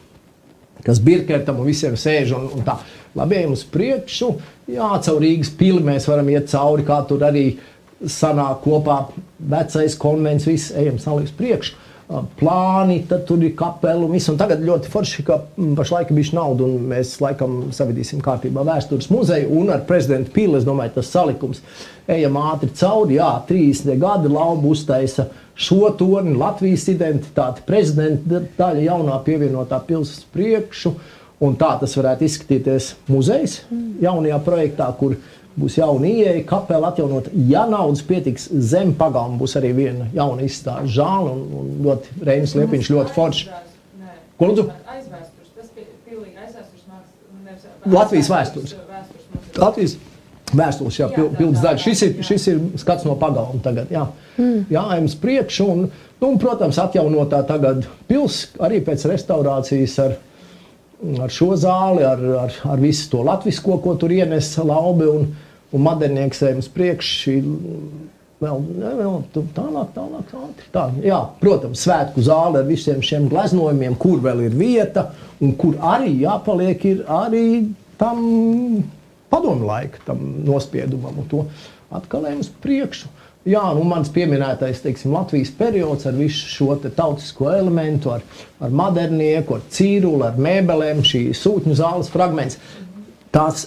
[0.86, 2.78] kas Birkertam un visiem sēž un, un tā.
[3.18, 4.30] Labi, ejam uz priekšu.
[4.72, 7.46] Jā, caur Rīgas pili mēs varam iet cauri, kā tur arī
[8.08, 9.02] sanāk kopā
[9.52, 11.80] vecais konvents, viss ejam salīdz priekšu
[12.38, 14.30] plāni, tad tur ir kapela un viss.
[14.32, 15.38] Un tagad ļoti forši, ka
[15.78, 19.50] pašlaik ir bijusi nauda, un mēs laikam savidīsim kārtībā vēstures muzeju.
[19.60, 21.62] Un ar prezidentu Pīli, es domāju, tas salikums
[22.10, 23.18] ejam ātri cauri.
[23.20, 30.96] Jā, 30 gadi laubu uztaisa šo torni, Latvijas identitāti, prezidenta daļa jaunā pievienotā pilsētas priekšu.
[31.42, 33.62] Un tā tas varētu izskatīties muzejs
[34.02, 35.16] jaunajā projektā, kur
[35.58, 37.32] būs jauna ieeja, kapela atjaunot.
[37.48, 40.88] Ja naudas pietiks zem pagalma, būs arī viena jauna izstāde.
[40.94, 43.50] Žāla un, un ļoti Reinis Liepiņš ļoti forši.
[44.38, 44.70] Ko lūdzu?
[47.92, 48.74] Latvijas vēstures.
[49.58, 49.98] Latvijas
[50.52, 51.80] vēstures, jā, pildas daļa.
[51.82, 54.04] Šis ir, šis ir skats no pagalma tagad, jā.
[54.36, 54.66] Mm.
[54.72, 60.16] Jā, ejams priekšu un, nu, un, protams, atjaunotā tagad pils arī pēc restaurācijas ar,
[61.22, 65.28] ar šo zāli, ar, ar, ar visu to latvisko, ko tur ienesa laubi un,
[65.72, 67.12] un modernieks ejams priekš.
[68.42, 68.62] Vēl,
[68.98, 70.64] vēl tālāk, tālāk, tālāk.
[70.74, 75.12] Tā, jā, protams, svētku zāle ar visiem šiem gleznojumiem, kur vēl ir vieta
[75.42, 77.46] un kur arī jāpaliek ir arī
[78.00, 78.18] tam
[79.30, 81.44] padomu laika tam nospiedumam un to
[81.94, 83.10] atkal ejam uz priekšu.
[83.42, 88.22] Jā, nu, mans pieminētais teiksim, Latvijas periods ar visu šo tautisko elementu, ar,
[88.62, 92.60] ar modernieku, ar cīruli, ar mēbelēm, šī sūkņu zāles fragments.
[93.34, 93.66] Tās,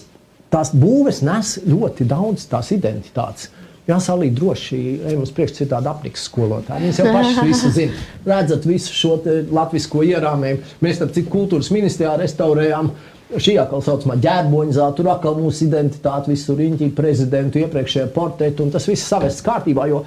[0.52, 3.50] tās būves nes ļoti daudz tās identitātes.
[3.86, 4.78] Jā, salīt droši,
[5.10, 6.88] ejam uz priekšu citādi apniks skolotāji.
[6.88, 8.00] Jūs jau paši visu zināt.
[8.26, 9.12] Redzat visu šo
[9.54, 10.72] latvisko ierāmējumu.
[10.82, 15.64] Mēs, starp citu, kultūras ministrijā restaurējām uh, Šī atkal saucamā ģērboņa zāle, tur atkal mūsu
[15.66, 20.04] identitāte, visu riņķi, prezidentu, iepriekšējā portretu, un tas viss savests kārtībā, jo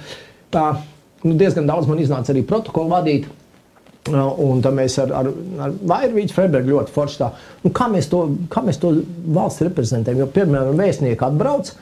[0.54, 0.70] tā
[1.26, 3.28] nu, diezgan daudz man iznāca arī protokolu vadīt.
[4.10, 5.28] Un tad mēs ar, ar,
[5.60, 7.28] ar Vairvīķu Freibergu ļoti forši tā,
[7.66, 8.94] nu, kā, mēs to, kā mēs to
[9.36, 10.22] valsts reprezentējam.
[10.22, 11.74] Jo, piemēram, vēstnieki atbrauc,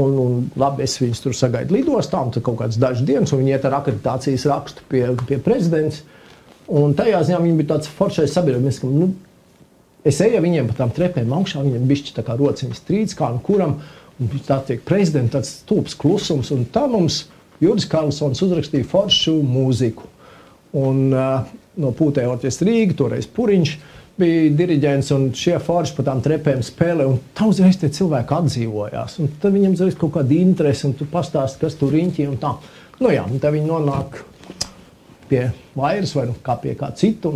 [0.00, 3.42] un, un labi, es viņus tur sagaidu lidostā, un tur kaut kādas dažas dienas, un
[3.42, 6.00] viņi iet ar akreditācijas rakstu pie, pie prezidents.
[6.80, 9.12] Un tajā ziņā viņi bija tāds foršais sabiedrības, ka, nu,
[10.06, 13.42] Es eju viņiem pa tām trepēm augšā, viņiem bija tā kā rociņas strīds, kā nu
[13.44, 13.78] kuram.
[14.46, 16.50] Tā tiek prezidents, tāds stulbs klusums.
[16.52, 17.22] Un tā mums
[17.60, 20.08] Juris Karlsons uzrakstīja foršu mūziku.
[20.76, 21.48] Un uh,
[21.80, 23.72] no Pūtē orķestra Rīga, toreiz Puriņš
[24.20, 27.06] bija diriģents, un šie forši pa tām trepēm spēlē.
[27.36, 29.16] Tā uzreiz tie cilvēki atdzīvojās.
[29.22, 32.52] Un tad viņam uzreiz kaut kāda interese, un tu pastāsti, kas tur riņķi un tā.
[33.00, 34.20] Nu jā, un tā viņi nonāk
[35.30, 35.42] pie
[35.78, 37.32] vairs vai nu, kā pie kā citu.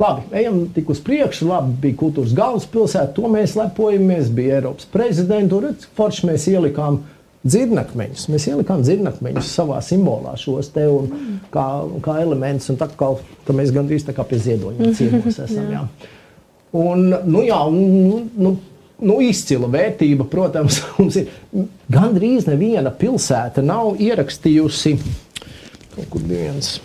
[0.00, 1.48] Labi, ejam tik uz priekšu.
[1.50, 4.30] Labi, bija kultūras galvaspilsēta, to mēs lepojamies.
[4.34, 7.02] Bija Eiropas prezidentūra, forši mēs ielikām
[7.44, 8.28] dzirnakmeņus.
[8.32, 11.10] Mēs ielikām dzirnakmeņus savā simbolā šos te un
[11.54, 11.66] kā,
[12.04, 12.70] kā elementus.
[12.72, 13.10] Un tā kā
[13.44, 15.68] tā mēs gandrīz tā kā pie ziedoņiem ciemos esam.
[15.72, 15.84] Jā.
[16.74, 17.76] Un, nu jā, un,
[18.34, 18.54] nu,
[19.04, 21.28] nu, izcila vērtība, protams, mums ir
[21.92, 24.96] gandrīz neviena pilsēta nav ierakstījusi
[25.94, 26.78] kaut kur viens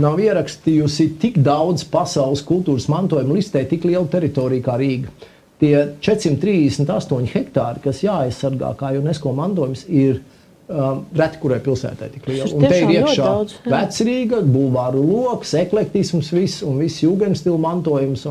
[0.00, 5.12] nav ierakstījusi tik daudz pasaules kultūras mantojuma listē, tik lielu teritoriju kā Rīga.
[5.56, 5.72] Tie
[6.04, 10.20] 438 hektāri, kas jāaizsargā kā UNESCO mantojums, ir
[10.68, 12.50] um, reti kurai pilsētai tik liela.
[12.52, 13.30] Un te ir iekšā
[13.72, 18.26] vecrīga, bulvāru loks, eklektisms, viss un viss jūgenstila mantojums.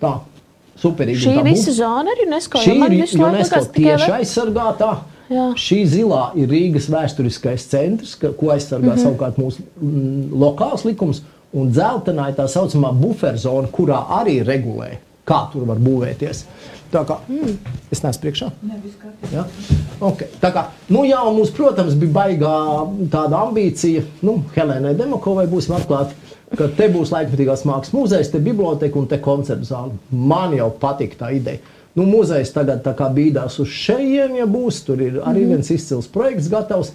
[0.00, 0.14] Tā,
[0.80, 1.26] superīgi.
[1.26, 2.62] Šī visa zona ir UNESCO.
[2.64, 4.94] Šī ir UNESCO tieši aizsargātā.
[5.32, 5.46] Jā.
[5.58, 9.04] Šī zilā ir Rīgas vēsturiskais centrs, ka, ko aizsargā mm -hmm.
[9.06, 14.96] savukārt mūsu mm, lokāls likums, un dzeltenā ir tā saucamā buferzona, kurā arī regulē,
[15.28, 16.44] kā tur var būvēties.
[16.92, 17.52] Tā kā mm,
[17.92, 18.50] es neesmu priekšā.
[18.68, 18.80] Ne,
[19.32, 19.46] ja?
[20.00, 20.28] okay.
[20.40, 22.56] Tā kā, nu jā, mums, protams, bija baigā
[23.12, 26.18] tāda ambīcija, nu, Helēnai Demokovai būsim atklāti,
[26.58, 29.96] ka te būs laikmatīgās mākslas muzejs, te biblioteka un te koncertu zāle.
[30.10, 31.64] Man jau patīk tā ideja.
[31.98, 34.80] Nu, muzejs tagad bīdās uz šejienes, ja būs.
[34.86, 35.50] Tur arī mm.
[35.52, 36.94] viens izcils projekts gatavs.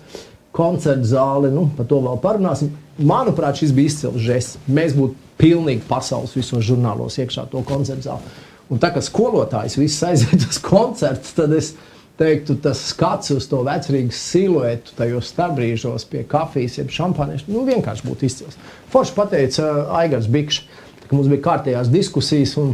[0.58, 2.72] Koncerta zāle, nu, par to vēl parunāsim.
[2.98, 4.58] Manuprāt, šis bija izcils žests.
[4.66, 8.34] Mēs būtu pilnīgi pasaules visos žurnālos iekšā to koncertu zāli.
[8.74, 11.76] Un tā kā skolotājs viss aiziet uz koncertu, tad es
[12.18, 18.08] teiktu, tas skats uz to vecrīgas siluetu, tajos starpbrīžos pie kafijas, jeb šampānijas, nu, vienkārši
[18.08, 18.58] būtu izcils.
[18.92, 20.66] Forši pateica uh, Aigars Bikšs,
[21.06, 22.58] ka mums bija kārtējās diskusijas.
[22.60, 22.74] Un,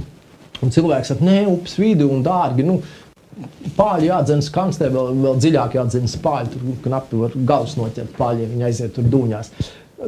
[0.64, 2.66] Un cilvēks saka, nē, upes vidi un dārgi.
[2.68, 2.82] Nu,
[3.74, 6.52] Pāļi jādzenas kangstē, vēl, vēl dziļāk jādzenas pāļi.
[6.54, 9.50] Tur knapi var galus noķert pāļiem, viņi aiziet tur dūņās.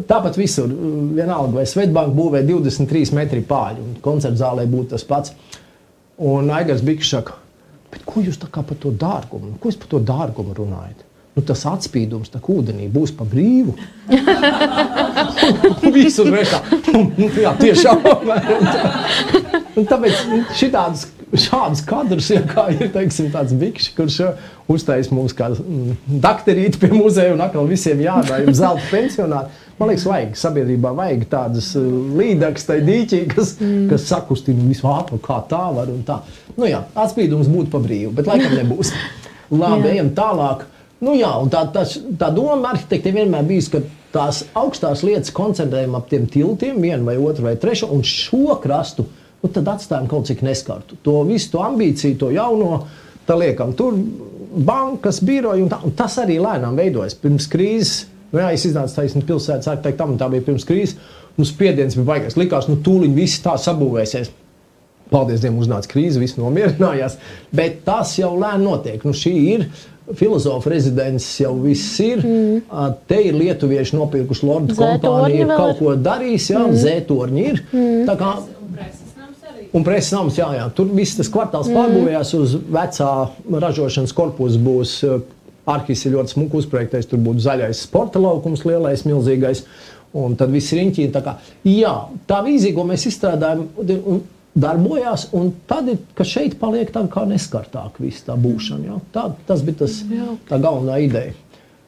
[0.06, 0.70] Tāpat visur,
[1.16, 5.34] vienalga, vai Svetbanka būvē 23 metri pāļi, un koncerta zālē būtu tas pats.
[6.22, 7.40] Un Aigars Bikšs saka,
[8.06, 11.02] ko jūs tā kā par to dārgumu, ko jūs par to dārgumu runājat?
[11.36, 13.74] Nu, tas atspīdums tā ūdenī būs pa brīvu.
[15.96, 16.62] Visur vērtā.
[16.96, 18.06] Nu, jā, tiešām.
[19.76, 20.22] Un tāpēc
[20.56, 21.08] šitādus,
[21.46, 24.20] šādus kadrus, ja kā ir teiksim, tāds bikšs, kurš
[24.72, 29.64] uztais mums kā mm, dakterīti pie muzeja un atkal visiem jādara zelta pensionāri.
[29.76, 31.84] Man liekas, vajag sabiedrībā vajag tādas uh,
[32.16, 33.90] līdzekas, tai dīķī, kas, mm.
[33.92, 36.22] kas sakustina visu ātrumu, kā tā var un tā.
[36.56, 38.94] Nu jā, atspīdums būtu pa brīvu, bet laikam nebūs.
[39.52, 40.64] Labi, ejam tālāk.
[41.04, 41.84] Nu jā, un tā, tā,
[42.16, 43.84] tā doma arhitektiem vienmēr bijusi, ka
[44.16, 49.10] tās augstās lietas koncentrējam ap tiem tiltiem, vienu vai otru vai trešo, un šo krastu
[49.44, 51.00] nu, tad atstājam kaut cik neskartu.
[51.06, 52.86] To visu to ambīciju, to jauno,
[53.28, 53.98] tā liekam tur
[54.56, 57.18] bankas, biroji, un, tā, un tas arī lēnām veidojas.
[57.20, 60.98] Pirms krīzes, nu jā, es iznācu taisni pilsētas arhitektam, tam, un tā bija pirms krīzes,
[61.36, 62.40] mums spiediens bija baigās.
[62.40, 64.32] Likās, nu tūliņ viss tā sabūvēsies.
[65.12, 67.20] Paldies Dievam, uznāca krīze, viss nomierinājās,
[67.54, 69.04] bet tas jau lēni notiek.
[69.06, 69.68] Nu, šī ir
[70.18, 72.22] filozofa rezidents jau viss ir.
[72.26, 72.96] Mm.
[73.10, 76.80] Te ir lietuvieši nopirkuši Lordu kompāniju, kaut ko darījis, jā, mm.
[76.82, 77.62] zētorņi ir.
[77.72, 78.04] Mm.
[78.10, 78.32] Tā kā
[79.76, 80.68] Un preses nams, jā, jā.
[80.76, 81.76] Tur viss tas kvartāls mm.
[81.76, 83.10] pārbūvējās uz vecā
[83.66, 84.62] ražošanas korpusa.
[84.64, 85.18] Būs uh,
[85.68, 87.10] arhīvs ir ļoti smuki uzprojektējis.
[87.12, 89.66] Tur būtu zaļais sporta laukums, lielais, milzīgais.
[90.16, 91.10] Un tad viss riņķī.
[91.12, 91.36] Tā, kā,
[91.68, 91.96] jā,
[92.30, 93.66] tā vīzija, ko mēs izstrādājam,
[94.56, 95.28] darbojās.
[95.36, 98.88] Un tad ir, ka šeit paliek tā kā neskartāk viss tā būšana.
[98.88, 99.02] Jā.
[99.16, 100.00] Tā, tas bija tas,
[100.48, 101.36] tā galvenā ideja.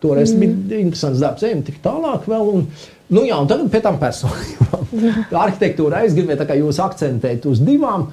[0.03, 0.59] Toreiz mm.
[0.67, 2.51] bija interesants darbs, ejam tik tālāk vēl.
[2.53, 2.67] Un,
[3.07, 4.87] Nu, jā, un tagad pie tām personībām.
[5.45, 8.09] Arhitektūra aizgribēja, kā jūs akcentējat uz divām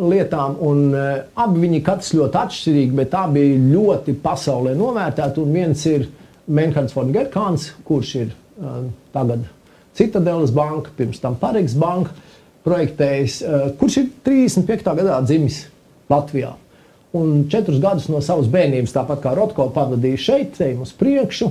[0.00, 1.10] lietām, un uh,
[1.42, 5.44] abi viņi katrs ļoti atšķirīgi, bet abi ļoti pasaulē novērtēti.
[5.44, 6.08] Un viens ir
[6.50, 9.44] Menhards von Gerkāns, kurš ir uh, tagad
[9.98, 12.14] Citadelas banka, pirms tam Parīgas banka
[12.64, 14.94] projektējis, uh, kurš ir 35.
[15.02, 15.66] gadā dzimis
[16.08, 16.54] Latvijā.
[17.18, 21.50] Un četrus gadus no savas bērnības, tāpat kā Rotko, pavadīja šeit, ejam uz priekšu.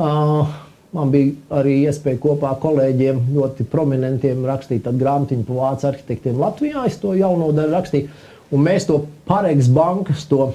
[0.00, 0.50] Uh,
[0.96, 6.82] Man bija arī iespēja kopā ar kolēģiem, ļoti prominentiem, rakstīt grāmatiņu par vācu arhitektiem Latvijā.
[6.88, 8.08] Es to jauno daļu rakstīju,
[8.50, 10.48] un mēs to Pareks bankas, to,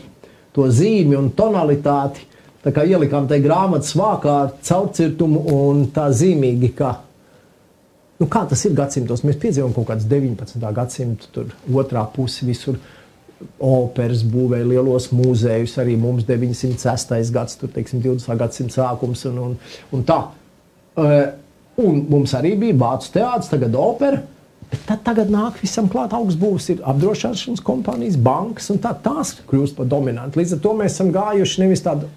[0.56, 2.28] to zīmi un tonalitāti
[2.66, 6.72] ielikām tajā grāmatas vākā ar caurcirtumu un tā zīmīgi.
[6.76, 6.92] Kā,
[8.20, 9.24] nu, kā tas ir gadsimtos?
[9.24, 10.60] Mēs piedzīvojam kaut kādas 19.
[10.74, 12.80] gadsimta otrā pusi visur
[13.60, 17.32] operas būvēja lielos muzejus, arī mums 906.
[17.36, 18.38] gads, tur, teiksim, 20.
[18.40, 19.58] gadsimta sākums un, un,
[19.96, 20.22] un tā.
[20.96, 21.26] Uh,
[21.84, 24.22] un mums arī bija Vācu teātris, tagad opera.
[24.88, 29.88] Tad tagad nāk visam klāt augstbūves, ir apdrošināšanas kompānijas, bankas un tā, tās kļūst par
[29.92, 30.40] dominantu.
[30.42, 32.10] Līdz ar to mēs esam gājuši nevis tādu,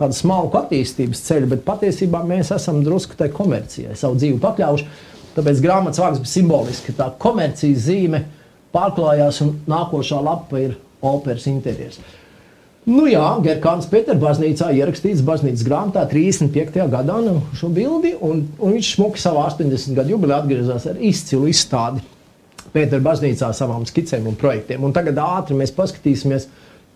[0.00, 4.88] tādu smalku attīstības ceļu, bet patiesībā mēs esam drusku tai komercijai savu dzīvi pakļaujuši.
[5.36, 8.41] Tāpēc grāmatas vārds bija simboliski, tā komercijas zīme uh,
[8.72, 12.00] pārklājās, un nākošā lapa ir operas interjers.
[12.82, 16.88] Nu jā, Gerkāns Pēterbaznīcā ierakstīts baznīcas grāmatā 35.
[16.90, 21.46] gadā nu, šo bildi, un, un viņš smuki savā 80 gadu jubilē atgriezās ar izcilu
[21.52, 22.02] izstādi
[22.74, 24.82] Pēterbaznīcā savām skicēm un projektiem.
[24.82, 26.48] Un tagad ātri mēs paskatīsimies,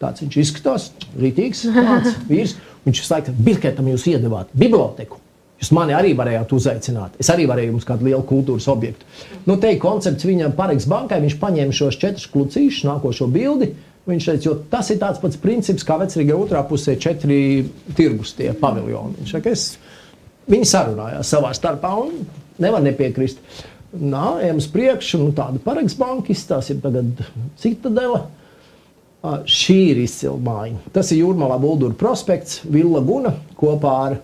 [0.02, 2.56] tāds viņš izskatās, rītīgs tāds vīrs.
[2.86, 5.20] Viņš saka, Birketam jūs iedevāt biblioteku.
[5.56, 7.14] Jūs mani arī varējāt uzaicināt.
[7.22, 9.06] Es arī varēju jums kādu lielu kultūras objektu.
[9.48, 11.22] Nu, te ir koncepts viņam Parīgas bankai.
[11.24, 13.70] Viņš paņēma šos četrus klucīšus, nākošo bildi.
[14.06, 17.38] Viņš teica, jo tas ir tāds pats princips, kā vecrīgā otrā pusē četri
[17.96, 19.16] tirgus tie paviljoni.
[19.22, 19.64] Viņš saka, es,
[20.46, 22.20] viņi sarunājās savā starpā un
[22.62, 23.40] nevar nepiekrist.
[23.96, 27.24] Nā, ejam uz priekšu, nu tāda Parīgas banka izstāsta, tagad
[27.62, 28.26] citadela.
[29.48, 30.76] Šī ir izcila māja.
[30.94, 34.18] Tas ir Jūrmālā Buldura prospekts, Villa Guna kopā ar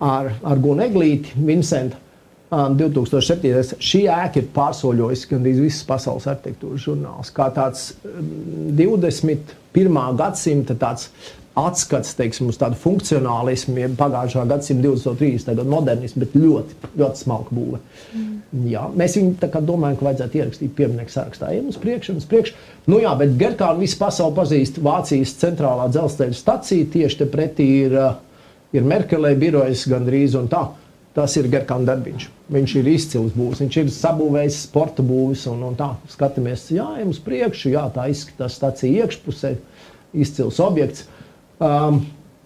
[0.00, 2.04] ar, ar Gunu Eglīti, Vincentu.
[2.48, 3.74] Um, 2007.
[3.84, 7.28] šī ēka ir pārsoļojusi gandrīz visas pasaules arhitektūras žurnāls.
[7.36, 8.30] Kā tāds um,
[8.78, 9.98] 21.
[10.16, 11.10] gadsimta tāds
[11.58, 15.50] atskats teiksim, uz tādu funkcionālismu, ja pagājušā gadsimta 20.
[15.58, 17.80] gada modernismu, bet ļoti, ļoti smalka būve.
[18.14, 18.38] Mm.
[18.70, 21.50] Jā, mēs viņu domājam, ka vajadzētu ierakstīt pieminieku sarakstā.
[21.52, 22.54] Ejam uz priekšu, uz priekšu.
[22.88, 26.88] Nu jā, bet Gerkārnu visu pasauli pazīst Vācijas centrālā dzelzceļa stacija.
[26.94, 28.14] Tieši pretī ir uh,
[28.76, 30.66] ir Merkelē birojas gandrīz un tā.
[31.16, 32.28] Tas ir Gerkāna darbiņš.
[32.52, 35.88] Viņš ir izcils būvs, viņš ir sabūvējis sporta būvis un, un tā.
[36.12, 39.56] Skatāmies, jā, ejam uz priekšu, jā, tā izskatās stacija iekšpusē,
[40.14, 41.08] izcils objekts.
[41.58, 42.04] Um,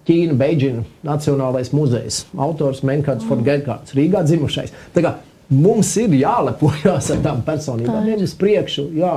[0.09, 4.73] Ķīna, Beidžina Nacionālais muzejs, autors Menkārds Forgerkārds, Rīgā dzimušais.
[4.97, 5.13] Tā kā
[5.53, 8.09] mums ir jālepojas ar tām personībām.
[8.09, 9.15] Ejam uz priekšu, jā.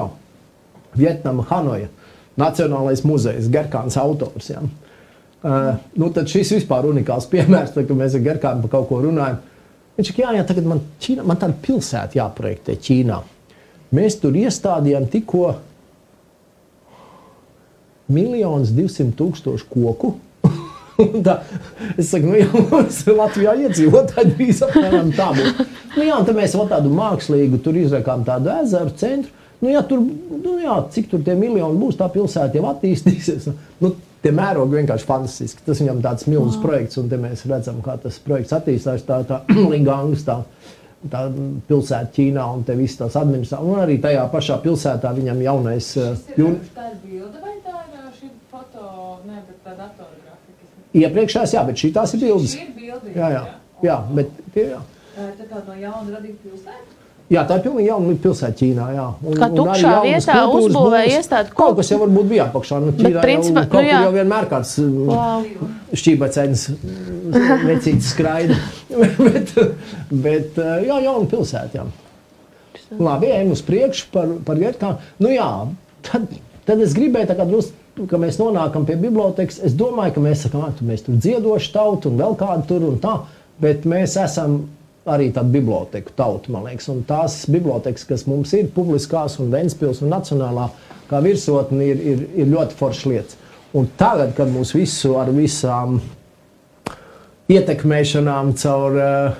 [0.96, 1.90] Vietnama, Hanoja,
[2.38, 4.52] Nacionālais muzejs, Gerkāns autors.
[4.52, 4.62] Jā.
[5.46, 8.98] Uh, nu, tad šis vispār unikāls piemērs, tad, kad mēs ar Gerkānu par kaut ko
[9.04, 9.36] runājam.
[9.94, 13.20] Viņš saka, jā, jā, tagad man, Ķīna, man tāda pilsēta jāprojektē Ķīnā.
[13.94, 15.52] Mēs tur iestādījām tikko
[18.16, 20.16] miljonus divsimt tūkstošu koku.
[21.28, 21.38] tā,
[21.94, 25.62] es saku, nu, jau mums Latvijā iedzīvotāji drīz apmēram tā būs.
[25.94, 29.46] Nu, jā, un tad mēs vēl tādu mākslīgu, tur izrakām tādu ezeru centru.
[29.62, 33.48] Nu, jā, tur, nu, jā, cik tur tie miljoni būs, tā pilsēta jau attīstīsies.
[33.84, 33.94] Nu,
[34.26, 35.64] tie mērogi vienkārši fantastiski.
[35.68, 39.06] Tas viņam tāds milzīgs projekts, un mēs redzam, kā tas projekts attīstās.
[39.06, 39.42] Tā tā
[39.74, 40.40] Lingangas, tā,
[41.12, 41.26] tā
[41.70, 43.70] pilsēta Ķīnā un te viss tās administrācijas.
[43.70, 45.92] Un arī tajā pašā pilsētā viņam jaunais.
[46.40, 46.58] Jūn...
[46.74, 48.90] Tā ir bilde vai tā ir šī foto,
[49.28, 50.74] ne, bet tā datorgrafika?
[50.96, 52.58] Iepriekšējās, jā, bet šī tās ir bildes.
[52.58, 53.46] Šī ir bilde, jā, jā.
[53.46, 53.90] jā.
[53.92, 54.84] jā bet tie, jā.
[55.16, 57.02] Tā tā no jauna radīta pilsēta?
[57.34, 58.88] Jā, tā ir pilnīgi jauna pilsēta Ķīnā.
[58.94, 59.06] Jā.
[59.26, 61.54] Un, Kā tukšā vietā uzbūvēja iestādi.
[61.58, 62.78] Kaut kas jau varbūt bija apakšā.
[62.84, 64.02] Nu, Ķīnā Bet, principā, jau, nu, jā.
[64.06, 64.74] jau vienmēr kāds
[65.10, 65.48] wow.
[66.02, 66.66] šķībacēns
[67.72, 68.60] vecītis skraida.
[69.26, 69.56] bet,
[70.12, 71.82] bet jā, jauna pilsēta.
[71.82, 71.88] Jā.
[73.02, 74.94] Labi, ejam uz priekšu par, par vietu.
[75.26, 75.50] Nu jā,
[76.06, 76.30] tad,
[76.70, 80.42] tad es gribēju tā kā drusku ka mēs nonākam pie bibliotekas, es domāju, ka mēs
[80.46, 83.14] sakām, ka mēs tur dziedoši tautu un vēl kādu tur un tā,
[83.64, 84.66] bet mēs esam
[85.06, 86.90] arī tādu biblioteku tautu, man liekas.
[86.94, 90.70] Un tās bibliotekas, kas mums ir publiskās un Ventspils un Nacionālā,
[91.10, 93.42] kā virsotne, ir, ir, ir ļoti foršas lietas.
[93.76, 96.00] Un tagad, kad mūs visu ar visām
[97.52, 99.36] ietekmēšanām caur, eh,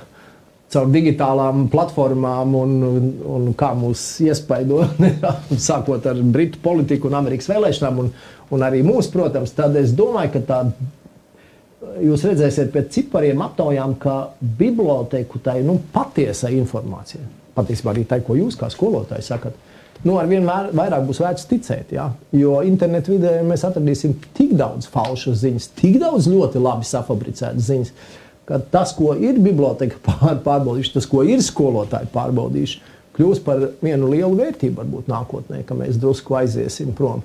[0.70, 4.84] caur digitālām platformām un, un, un kā mūs iespaido,
[5.68, 8.12] sākot ar Britu politiku un Amerikas vēlēšanām, un,
[8.54, 10.60] un arī mūs, protams, tad es domāju, ka tā
[11.82, 17.24] jūs redzēsiet pēc cipariem aptaujām, ka biblioteku tai nu, patiesai informācijai,
[17.56, 19.56] patiesībā arī tai, ko jūs kā skolotāji sakat,
[20.04, 21.94] nu, ar vien vairāk būs vērts ticēt.
[21.96, 22.10] Ja?
[22.36, 27.94] Jo internetu vidē mēs atradīsim tik daudz falšas ziņas, tik daudz ļoti labi safabricētas ziņas,
[28.46, 32.84] ka tas, ko ir biblioteka pār, pārbaudījuši, tas, ko ir skolotāji pārbaudījuši,
[33.16, 37.24] kļūs par vienu lielu vērtību varbūt nākotnē, ka mēs drusku aiziesim prom.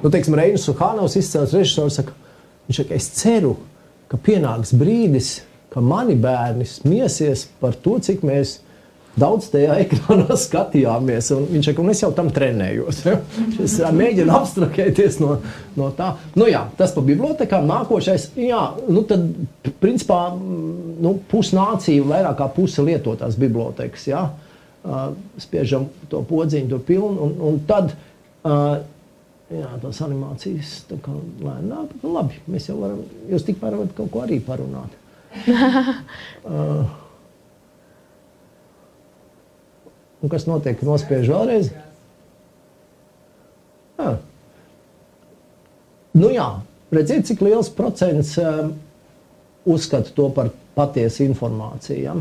[0.00, 2.14] Nu, teiksim, Reinis Suhānovs izcēlās režisors, saka,
[2.68, 3.69] viņš saka, es ceru, ka
[4.18, 8.58] pienāks brīdis, ka mani bērni smiesies par to, cik mēs
[9.20, 11.30] daudz tajā ekrānā skatījāmies.
[11.50, 13.02] Viņš saka, un es jau tam trenējos.
[13.06, 13.16] Ja?
[13.64, 15.36] Es mēģinu abstraktēties no,
[15.78, 16.12] no tā.
[16.38, 17.66] Nu, jā, tas par bibliotekām.
[17.70, 19.26] Nākošais, jā, nu tad,
[19.82, 24.06] principā, nu, pusnācija, vairāk kā puse lietotās bibliotekas.
[24.10, 24.28] Ja?
[24.80, 27.26] Uh, spiežam to podziņu, tur pilnu.
[27.26, 28.80] Un, un tad uh,
[29.50, 34.10] jā, tās animācijas tā kā lēnāk, nu labi, mēs jau varam, jūs tikmēr varat kaut
[34.14, 34.96] ko arī parunāt.
[36.50, 36.90] uh,
[40.20, 41.70] un kas notiek, nospiež vēlreiz?
[44.00, 44.16] Jā.
[46.18, 46.48] Nu jā,
[46.90, 48.70] redziet, cik liels procents uh,
[49.68, 52.02] uzskata to par patiesu informāciju.
[52.02, 52.16] Ja?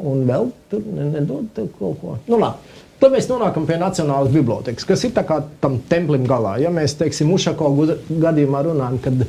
[0.00, 2.16] Un vēl tur nedod tev kaut ko.
[2.26, 2.82] Nu labi.
[3.02, 5.12] Tad mēs nonākam pie Nacionālās bibliotekas, kas ir
[5.60, 6.54] tam templim galā.
[6.62, 7.88] Ja mēs, teiksim, Ušakovu
[8.22, 9.24] gadījumā runājam, kad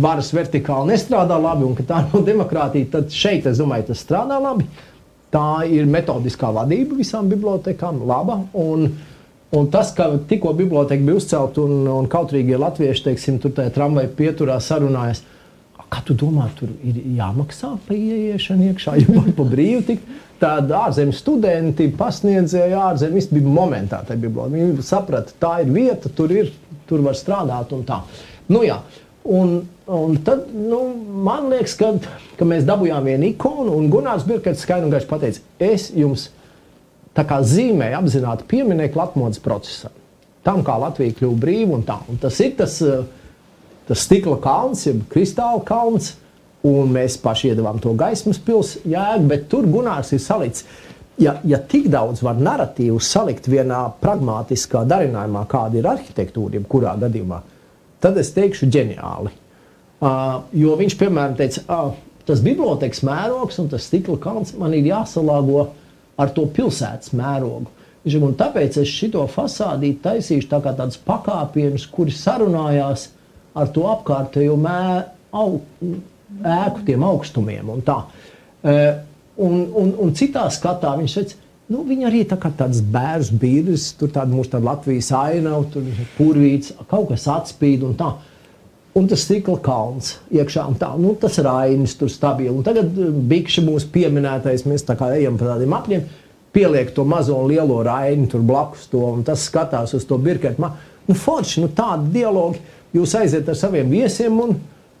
[0.00, 4.40] varas vertikāli nestrādā labi un ka tā nav demokrātija, tad šeit, es domāju, tas strādā
[4.42, 4.66] labi.
[5.30, 8.40] Tā ir metodiskā vadība visām bibliotekām, laba.
[8.58, 8.88] Un,
[9.54, 14.10] un tas, ka tikko biblioteka bija uzcelta un, un kautrīgie latvieši, teiksim, tur tajā tramvaja
[14.18, 15.22] pieturā sarunājas,
[15.90, 20.18] kā tu domā, tur ir jāmaksā par ieiešanu iekšā, ja var pa brīvu tikt?
[20.40, 23.98] Tāda ārzemju studenti, pasniedzēji ārzemju, bija momentā.
[24.08, 26.48] Viņi saprata, tā ir vieta, tur, ir,
[26.88, 28.00] tur var strādāt un tā.
[28.48, 28.78] Nu, jā.
[29.28, 30.80] Un, un tad nu,
[31.26, 31.92] man liekas, ka,
[32.40, 36.30] ka mēs dabūjām vienu ikonu, un Gunārs Birkets skaidri un gaiši pateica, es jums
[37.16, 39.92] tā kā zīmēju apzināti pieminieku Latvijas procesam.
[40.46, 41.98] Tam, kā Latvija kļuva brīva un tā.
[42.08, 42.78] Un tas ir tas,
[43.90, 46.14] tas stikla kalns, jeb kristāla kalns,
[46.66, 50.66] un mēs paši iedavām to gaismas pilsētu jēgu, bet tur Gunārs ir salikts.
[51.20, 57.42] Ja, ja tik daudz var narratīvu salikt vienā pragmatiskā darinājumā, kāda ir arhitektūra, jebkurā gadījumā,
[58.00, 59.34] tad es teikšu ģeniāli.
[60.00, 61.90] Uh, jo viņš, piemēram, teica, uh,
[62.24, 65.66] tas bibliotekas mērogs un tas stikla kalns man ir jāsalāgo
[66.20, 67.68] ar to pilsētas mērogu.
[68.16, 73.10] Un tāpēc es šo fasādi taisīšu tā kā tādus pakāpienus, kuri sarunājās
[73.60, 74.56] ar to apkārtējo
[75.32, 75.60] au,
[76.40, 77.68] ēku tiem augstumiem.
[77.72, 78.00] Un tā.
[78.62, 78.80] E,
[79.40, 81.38] un, un, un citā skatā viņš teica,
[81.70, 85.86] nu, viņi arī tā kā tāds bērns biedrs, tur tāda mūsu tāda Latvijas ainava, tur
[86.16, 88.14] purvīts, kaut kas atspīd un tā.
[88.98, 92.50] Un tas stikla kalns iekšā un tā, nu, tas rainis tur stabili.
[92.50, 96.08] Un tagad e, Bikša mūsu pieminētais, mēs tā kā ejam pa tādiem apļiem,
[96.50, 100.72] pieliek to mazo un lielo raini tur blakus to, un tas skatās uz to birketu.
[101.08, 102.60] Nu, forši, nu, tādi dialogi,
[102.94, 104.58] jūs aiziet ar saviem viesiem un,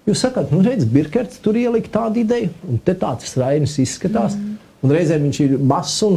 [0.08, 4.36] Jūs sakat, nu, redziet, Birkerts tur ielika tādu ideju, un te tāds rainis izskatās.
[4.36, 4.56] Mm.
[4.80, 6.16] Un reizēm viņš ir mazs un,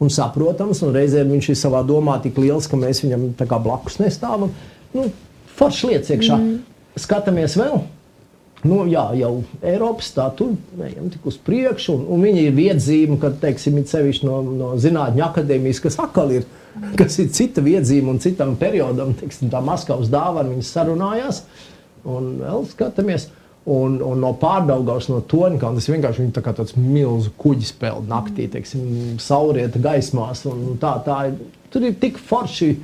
[0.00, 3.32] un saprotams, un reizēm viņš ir savā domā tik liels, ka mēs viņam
[3.64, 4.54] blakus nestāvam.
[4.94, 5.08] Nu,
[5.58, 6.38] Foršs lietas iekšā.
[6.38, 6.62] Mm.
[6.98, 7.82] Skatāmies vēl.
[8.64, 10.54] Nu, jā, jau Eiropas tā tur
[10.86, 14.72] ejam tik uz priekšu, un, un viņi ir viedzīme, kad, teiksim, ir sevišķi no, no
[14.80, 16.48] zinātņu akadēmijas, kas atkal ir,
[16.96, 21.44] kas ir cita viedzīme un citam periodam, teiksim, tā Maskavas dāvana, viņas sarunājās.
[21.44, 21.70] Uh,
[22.04, 23.30] un vēl skatāmies.
[23.64, 28.44] Un, un no pārdaugās no toņkām tas vienkārši ir tā tāds milzu kuģis peld naktī,
[28.52, 30.42] teiksim, saulrieta gaismās.
[30.82, 31.38] Tā, tā ir,
[31.72, 32.74] tur ir tik forši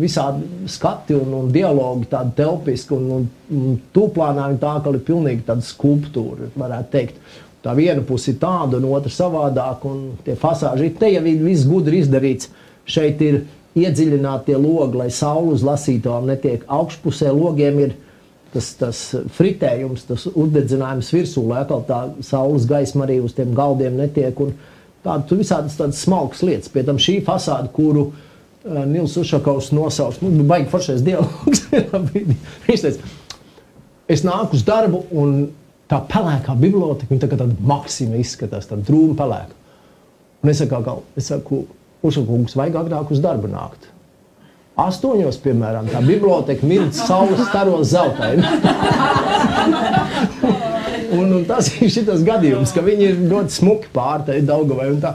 [0.00, 2.96] visādi skati un, un dialogi, tādi telpiski.
[2.96, 7.20] Un, un, un tūplānā ir tā, ka ir pilnīgi tāda skulptūra, varētu teikt.
[7.64, 11.68] Tā viena puse ir tāda, un otra savādāk, un tie fasāži ir te jau viss
[11.68, 12.50] gudri izdarīts.
[12.84, 13.44] Šeit ir
[13.80, 17.32] iedziļināti logi, lai saule uz lasītājiem netiek augšpusē.
[17.32, 17.94] Logiem ir
[18.52, 19.00] tas, tas
[19.38, 24.36] fritējums, tas udedzinājums virsū, lai atkal tā saules gaisma arī uz tiem galdiem netiek.
[25.04, 26.70] Tāda, tur visādas tādas smalkas lietas.
[26.72, 28.22] Pie tam šī fasāde, kuru uh,
[28.64, 31.66] Nils Ušakovs nosauc, nu, baigi foršais dialogs.
[32.66, 33.10] Viņš teica,
[34.08, 35.50] es nāku uz darbu un
[35.90, 39.52] tā pelēkā biblioteka, viņa tā kā tāda maksima izskatās, tāda drūma pelēka.
[40.44, 41.64] Un es saku, es saku
[42.04, 43.90] Ušakovs, vajag agrāk uz darbu nākt.
[44.80, 48.42] Astoņos, piemēram, tā biblioteka mird saules staros zeltaini.
[51.18, 54.88] un, un tas ir šis gadījums, ka viņi ir ļoti smuki pārteikti Daugavai.
[55.04, 55.14] Tā,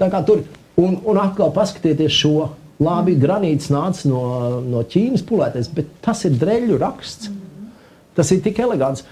[0.00, 0.42] tā kā tur,
[0.80, 2.48] un, un atkal paskatieties šo.
[2.82, 4.22] Labi, granīts nāca no,
[4.60, 7.30] no Ķīnas pulēties, bet tas ir dreļu raksts.
[8.16, 9.04] Tas ir tik elegants.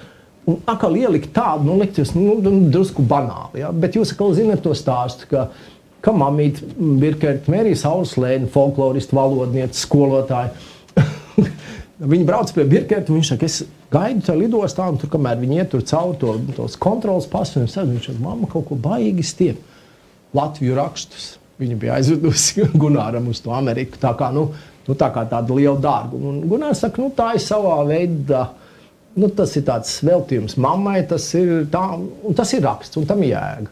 [0.48, 2.36] Un atkal ielikt tādu, nu, likties, nu,
[2.72, 3.62] drusku banāli.
[3.62, 3.70] Ja?
[3.72, 5.46] Bet jūs atkal zinat to stāstu, ka
[6.04, 6.66] ka mamīte
[7.00, 10.52] Birkerta Mērija Sauslēna, folkloristu valodniece, skolotāja.
[12.12, 13.62] Viņi brauc pie Birkerta, un viņš saka, es
[13.92, 17.70] gaidu tajā lidostā, un tur, kamēr viņi iet tur cauri to, tos kontrols pasu, un
[17.70, 19.62] viņš saka, mamma kaut ko baigi stiep.
[20.34, 21.36] Latviju rakstus.
[21.60, 24.00] Viņa bija aizvedusi Gunāram uz to Ameriku.
[24.02, 24.48] Tā kā, nu,
[24.88, 26.18] nu, tā kā tāda liela dārga.
[26.18, 28.48] Un Gunārs saka, nu, tā ir savā veidā.
[29.14, 31.84] Nu, tas ir tāds veltījums mammai, tas ir, tā,
[32.34, 33.70] tas ir raksts, un tam jēga.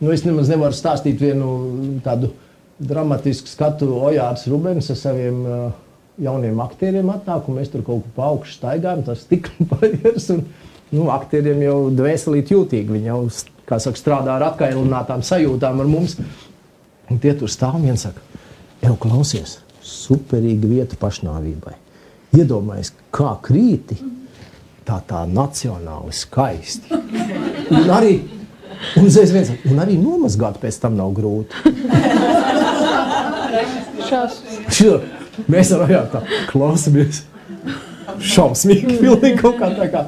[0.00, 2.32] Nu, es nemaz nevaru stāstīt vienu tādu
[2.82, 3.92] dramatisku skatu.
[4.08, 5.68] Ojārs Rubens ar saviem uh,
[6.20, 10.28] jauniem aktieriem atnāk, un mēs tur kaut ko pa augšu staigājam, tas stikla barjeras.
[10.34, 10.44] Un,
[10.94, 13.20] nu, aktieriem jau dvēselīt jūtīgi, viņi jau,
[13.68, 16.18] kā saka, strādā ar atkailinātām sajūtām ar mums.
[17.12, 18.22] Un tie tur stāv un viens saka,
[18.82, 21.74] jau klausies, superīga vieta pašnāvībai.
[22.34, 23.98] Iedomājies, kā krīti,
[24.84, 27.02] tā tā nacionāli skaisti.
[27.74, 28.16] Un arī
[28.96, 31.72] Un uzreiz viens un arī nomazgāt pēc tam nav grūti.
[34.74, 34.98] Šo,
[35.50, 37.22] mēs ar Ojāru tā klausamies.
[38.24, 40.04] Šausmīgi, pilnīgi kaut kā tā kā.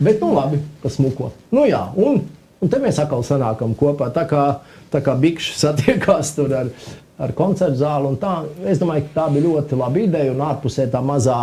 [0.00, 1.30] Bet, nu labi, pasmuko.
[1.54, 2.24] Nu jā, un,
[2.64, 4.08] un te mēs atkal sanākam kopā.
[4.14, 4.44] Tā kā,
[4.92, 6.72] tā kā bikši satiekās tur ar,
[7.20, 8.38] ar koncertu zāli tā.
[8.64, 11.42] Es domāju, ka tā bija ļoti laba ideja un ārpusē tā mazā,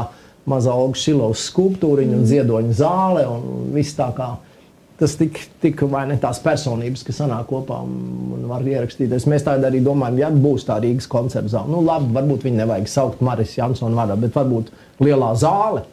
[0.49, 4.33] mazā Olga Šilovs skulptūriņa un ziedoņa zāle un viss tā kā
[5.01, 9.25] tas tik, tik vai ne tās personības, kas sanāk kopā un var ierakstīties.
[9.31, 11.73] Mēs tādā arī domājam, ja būs tā Rīgas koncerta zāle.
[11.73, 14.69] Nu, labi, varbūt viņi nevajag saukt Marijas Jansonu vārdā, bet varbūt
[15.01, 15.87] lielā zāle.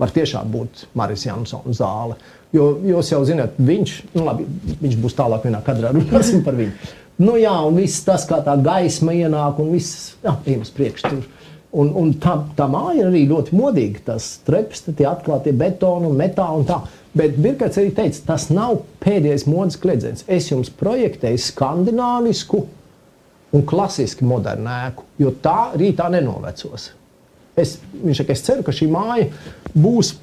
[0.00, 2.16] var tiešām būt Marijas Jansona zāle.
[2.54, 4.46] Jo jūs jau zināt, viņš, nu labi,
[4.80, 6.74] viņš būs tālāk vienā kadrā, runāsim par viņu.
[7.20, 11.10] Nu jā, un viss tas, kā tā gaisma ienāk, un viss, jā, ejam uz priekšu
[11.12, 11.28] tur.
[11.70, 14.00] Un, un tā, tā māja ir arī ļoti modīga.
[14.08, 16.80] Tas treps, tie atklātie betoni un metāli un tā.
[17.14, 20.24] Bet Birkats arī teica, tas nav pēdējais modes kliedziens.
[20.30, 22.64] Es jums projektēju skandināvisku
[23.54, 26.90] un klasiski modernu ēku, jo tā rītā nenovecos.
[27.58, 29.26] Es, viņš saka, es ceru, ka šī māja
[29.74, 30.14] būs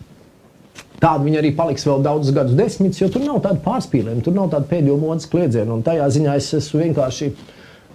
[1.02, 4.50] tāda, viņa arī paliks vēl daudzus gadus desmitus, jo tur nav tāda pārspīlējuma, tur nav
[4.54, 5.76] tāda pēdējo modes kliedziena.
[5.76, 7.32] Un tajā ziņā es esmu vienkārši.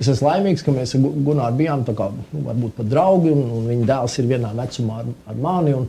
[0.00, 3.68] Es esmu laimīgs, ka mēs ar Gunāru bijām kā, nu, varbūt pat draugi, un, un
[3.70, 5.74] viņa dēls ir vienā vecumā ar, ar mani.
[5.78, 5.84] Un,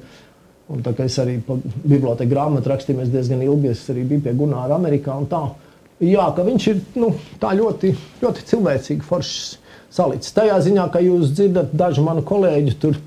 [0.74, 4.36] un tā kā es arī pa bibliotēku grāmatu rakstīju diezgan ilgi, es arī biju pie
[4.38, 5.16] Gunāra Amerikā.
[6.04, 9.58] Jā, ka viņš ir nu, ļoti, ļoti cilvēcīgi foršs
[9.94, 10.34] salicis.
[10.36, 13.00] Tajā ziņā, ka jūs dzirdat dažu manu kolēģu tur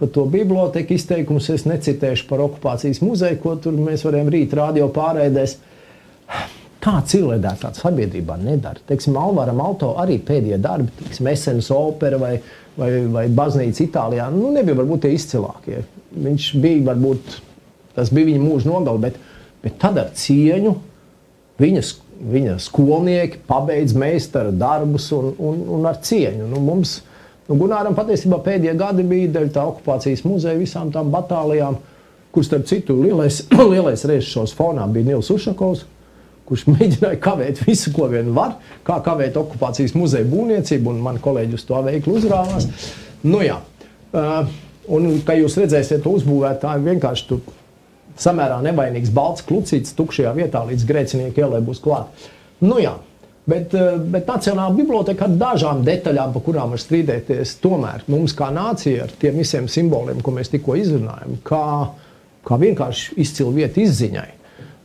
[0.00, 4.90] par to bibliotēku izteikumus, es necitēšu par okupācijas muzeju, ko tur mēs varējām rīt rādio
[4.94, 5.56] pārēdēs.
[6.86, 8.82] Tā cilvēcētāta sabiedrībā nedara.
[8.86, 12.34] Teiksim, Alvaram Alto arī pēdējie darbi, teiksim, Esenas opera vai,
[12.76, 15.80] vai, vai baznīca Itālijā, nu, nebija varbūt tie izcilākie.
[16.14, 17.38] Viņš bija, varbūt,
[17.96, 19.18] tas bija viņa mūža nogala, bet,
[19.64, 20.76] bet tad ar cieņu
[21.62, 26.48] viņas viņa skolnieki pabeidz meistara darbus un, un, un ar cieņu.
[26.50, 27.00] Nu, mums,
[27.48, 31.78] nu, Gunāram patiesībā pēdējie gadi bija dēļ tā okupācijas muzeja visām tām batālijām,
[32.34, 33.42] kur starp citu lielais,
[33.72, 35.86] lielais režisors fonā bija Nils Ušakovs,
[36.46, 41.58] kurš mēģināja kavēt visu, ko vien var, kā kavēt okupācijas muzeja būvniecību, un mani kolēģi
[41.58, 42.68] uz to veikli uzrāvās.
[43.26, 43.58] Nu, jā.
[44.14, 44.52] uh,
[44.92, 47.42] un, kā jūs redzēsiet, to uzbūvētāji vienkārši tur
[48.20, 52.30] samērā nevainīgs balts klucīts tukšajā vietā, līdz grēcinieku ielai būs klāta.
[52.64, 52.94] Nu, jā.
[53.46, 58.50] Bet, eh, bet Nacionāla biblioteka ar dažām detaļām, par kurām var strīdēties, tomēr mums kā
[58.50, 61.66] nācija ar tiem visiem simboliem, ko mēs tikko izrunājam, kā,
[62.46, 64.32] kā vienkārši izcila vieta izziņai.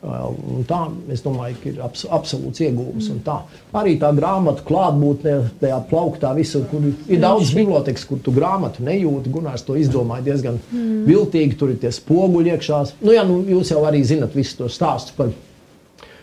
[0.01, 0.79] Un tā,
[1.13, 3.11] es domāju, ka ir abs, absolūts iegūms.
[3.77, 9.29] Arī tā grāmatu klātbūtne, tajā plauktā visur, kur ir daudz bibliotekas, kur tu grāmatu nejūti.
[9.33, 11.03] Gunārs to izdomāja diezgan mm.
[11.05, 12.81] viltīgi, tur ir tie spoguļi iekšā.
[13.05, 15.33] Nu, jā, nu, jūs jau arī zinat visu to stāstu par.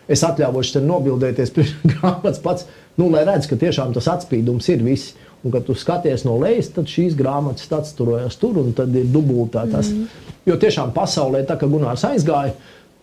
[0.09, 4.85] Es atļāvos te nobildēties pie grāmatas pats, nu, lai redz, ka tiešām tas atspīdums ir
[4.87, 5.17] viss.
[5.45, 9.63] Un, kad tu skaties no lejas, tad šīs grāmatas atsturojas tur, un tad ir dubultā
[9.71, 9.93] tas.
[9.95, 10.33] Mm.
[10.49, 12.57] Jo tiešām pasaulē, tā kā Gunārs aizgāja,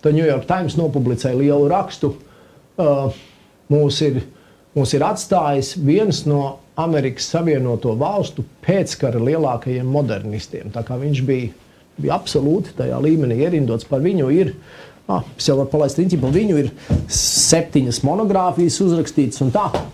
[0.06, 2.12] Tad New York Times nopublicēja lielu rakstu.
[2.78, 3.08] Uh,
[3.74, 4.20] mūs, ir,
[4.78, 10.70] mūs ir atstājis viens no Amerikas Savienoto Valstu pēckara lielākajiem modernistiem.
[10.76, 11.50] Tā kā viņš bija,
[11.98, 14.30] bija absolūti tajā līmenī ierindots par viņu.
[14.36, 14.54] Ir,
[15.06, 16.72] Ah, es jau varu palaist par viņu ir
[17.14, 19.44] septiņas monogrāfijas uzrakstītas.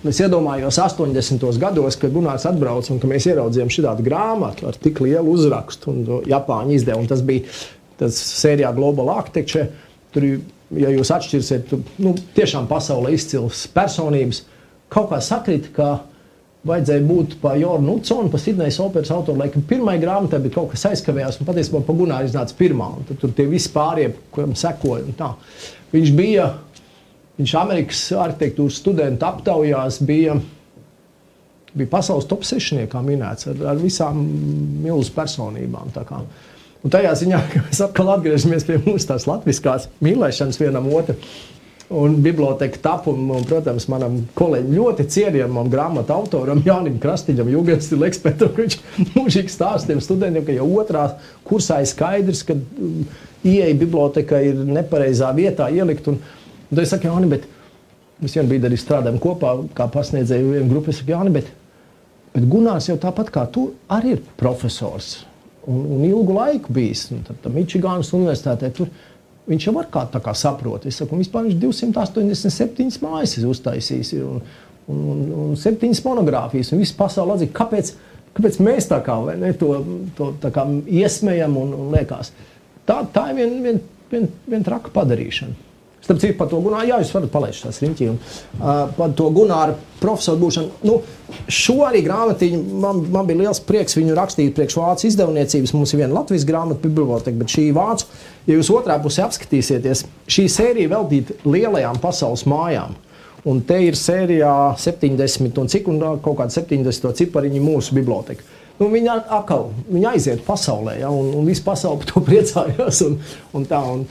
[0.08, 1.44] Es iedomājos 80.
[1.60, 6.78] gados, kad Gunārs atbrauca un mēs ieraudzījām šādu grāmatu ar tik lielu uzrakstu, un Japāņu
[6.78, 7.10] izdevuma.
[7.12, 7.44] Tas bija
[8.00, 9.68] tas sērijā Global Architecture.
[10.16, 10.30] Tur,
[10.80, 14.46] ja jūs atšķirsiet, tad nu, tiešām pasaulē izcils personības.
[14.92, 15.98] Kaut kā sakrīt, ka
[16.68, 20.86] vajadzēja būt pa Jornu Utsonu, pa Sidnejas operas autoru, laikam pirmai grāmatai, bet kaut kas
[20.92, 25.08] aizkavējās, un patiesībā pa Gunāru iznāca pirmā, un tad tur tie visi pārējie, kuriem sekoja,
[25.08, 25.32] un tā.
[25.96, 26.48] Viņš bija,
[27.40, 30.38] viņš Amerikas arhitektūras studentu aptaujās bija,
[31.74, 34.22] bija pasaules top sešniekā minēts ar, ar visām
[34.86, 36.22] milzu personībām, tā kā.
[36.82, 41.18] Un tajā ziņā, ka mēs atkal atgriežamies pie mūsu tās latviskās mīlēšanas vienam otru.
[41.92, 47.90] Un biblioteka tapu, un, un, protams, manam kolēģim ļoti cienījamam grāmatu autoram, Jānim Krastīņam, Jūgas
[47.90, 48.78] stilu ekspertam, viņš
[49.18, 51.02] mūžīgi stāstiem studentiem, ka jau otrā
[51.48, 53.02] kursā ir skaidrs, ka um,
[53.44, 56.08] ieeja biblioteka ir nepareizā vietā ielikt.
[56.08, 57.50] Un, un tad es saku, Jāni, bet
[58.24, 60.94] mēs vien brīdi arī strādājam kopā, kā pasniedzēju vienu grupu.
[60.94, 61.52] Es saku, Jāni, bet,
[62.32, 65.18] bet Gunārs jau tāpat kā tu arī ir profesors
[65.68, 67.10] un, un ilgu laiku bijis.
[67.28, 68.92] Tad Mičigānas universitātē tur
[69.50, 70.86] viņš jau var kā, kā saprot.
[70.90, 74.44] Es saku, vispār viņš 287 mājas uztaisījis un,
[74.92, 76.74] un, un, un 7 monogrāfijas.
[76.74, 77.94] Un viss pasaule atzina, kāpēc,
[78.38, 79.74] kāpēc mēs tā kā ne, to,
[80.18, 80.68] to tā kā
[81.02, 82.34] iesmējam un, un liekas.
[82.88, 85.71] Tā, tā ir viena vien, vien, vien traka padarīšana.
[86.02, 87.78] Starp citu, par to Gunāru, jā, jūs varat palaist tās.
[87.86, 88.16] Un,
[88.58, 90.80] uh, par to Gunāru profesoru būšanu.
[90.90, 90.96] Nu,
[91.46, 95.76] šo arī grāmatiņu man, man bija liels prieks viņu rakstīt priekš vācu izdevniecības.
[95.78, 98.10] Mums ir viena Latvijas grāmata biblioteka, bet šī vācu,
[98.50, 102.98] ja jūs otrā pusē apskatīsieties, šī sērija veltīta lielajām pasaules mājām.
[103.52, 108.46] Un te ir sērijā 70 un cik un kaut kāda 70 cipariņi mūsu biblioteka.
[108.82, 113.04] Nu, viņa atkal viņa aiziet pasaulē, ja, un, un visa pasaule par to priecājās.
[113.06, 113.20] Un,
[113.58, 114.08] un tā, un,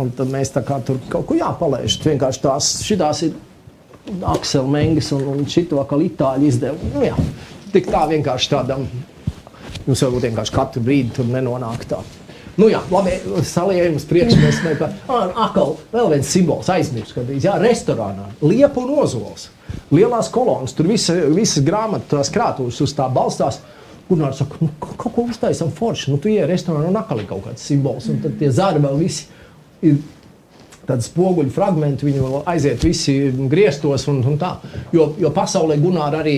[0.00, 1.98] Un tad mēs tā kā tur kaut ko jāpalaiž.
[2.06, 3.34] Vienkārši tās šitās ir
[4.26, 6.92] Aksela Menges un, un šito atkal itāļu izdevumi.
[6.94, 7.18] Nu, jā,
[7.74, 8.86] tik tā vienkārši tādam.
[9.84, 12.00] Jums varbūt vienkārši katru brīdi tur nenonāk tā.
[12.60, 13.14] Nu jā, labi,
[13.48, 14.38] saliekam uz priekšu.
[14.40, 19.48] Mēs mēs atkal vēl viens simbols aizmirst, kad jā, restorānā liepa un ozols.
[19.92, 23.62] Lielās kolonas, tur visa, visas grāmatas, tās krātuves uz tā balstās.
[24.08, 26.10] Gunārs saka, nu, kaut ko uztaisām forši.
[26.12, 28.10] Nu, tu ienāc restorānā un atkal ir kaut kāds simbols.
[28.12, 29.30] Un tad tie zari vēl visi
[29.82, 30.00] ir
[30.86, 33.14] tādi spoguļu fragmenti, vēl aiziet visi
[33.50, 34.56] griestos un, un tā.
[34.94, 36.36] Jo, jo pasaulē Gunārs arī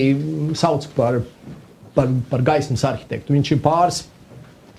[0.57, 1.21] sauc par,
[1.97, 3.33] par, par gaismas arhitektu.
[3.33, 4.03] Viņš ir pāris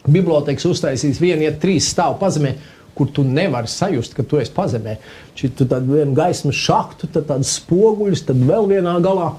[0.06, 2.56] bibliotekas uztaisījis, viena iet trīs stāvu pazemē.
[2.96, 4.94] Kur tu nevari sajust, ka tu esi pazemē.
[5.36, 9.34] Šī ir tāda viena gaismas šahta, tad tādas spoguļus, tad vēl vienā galā.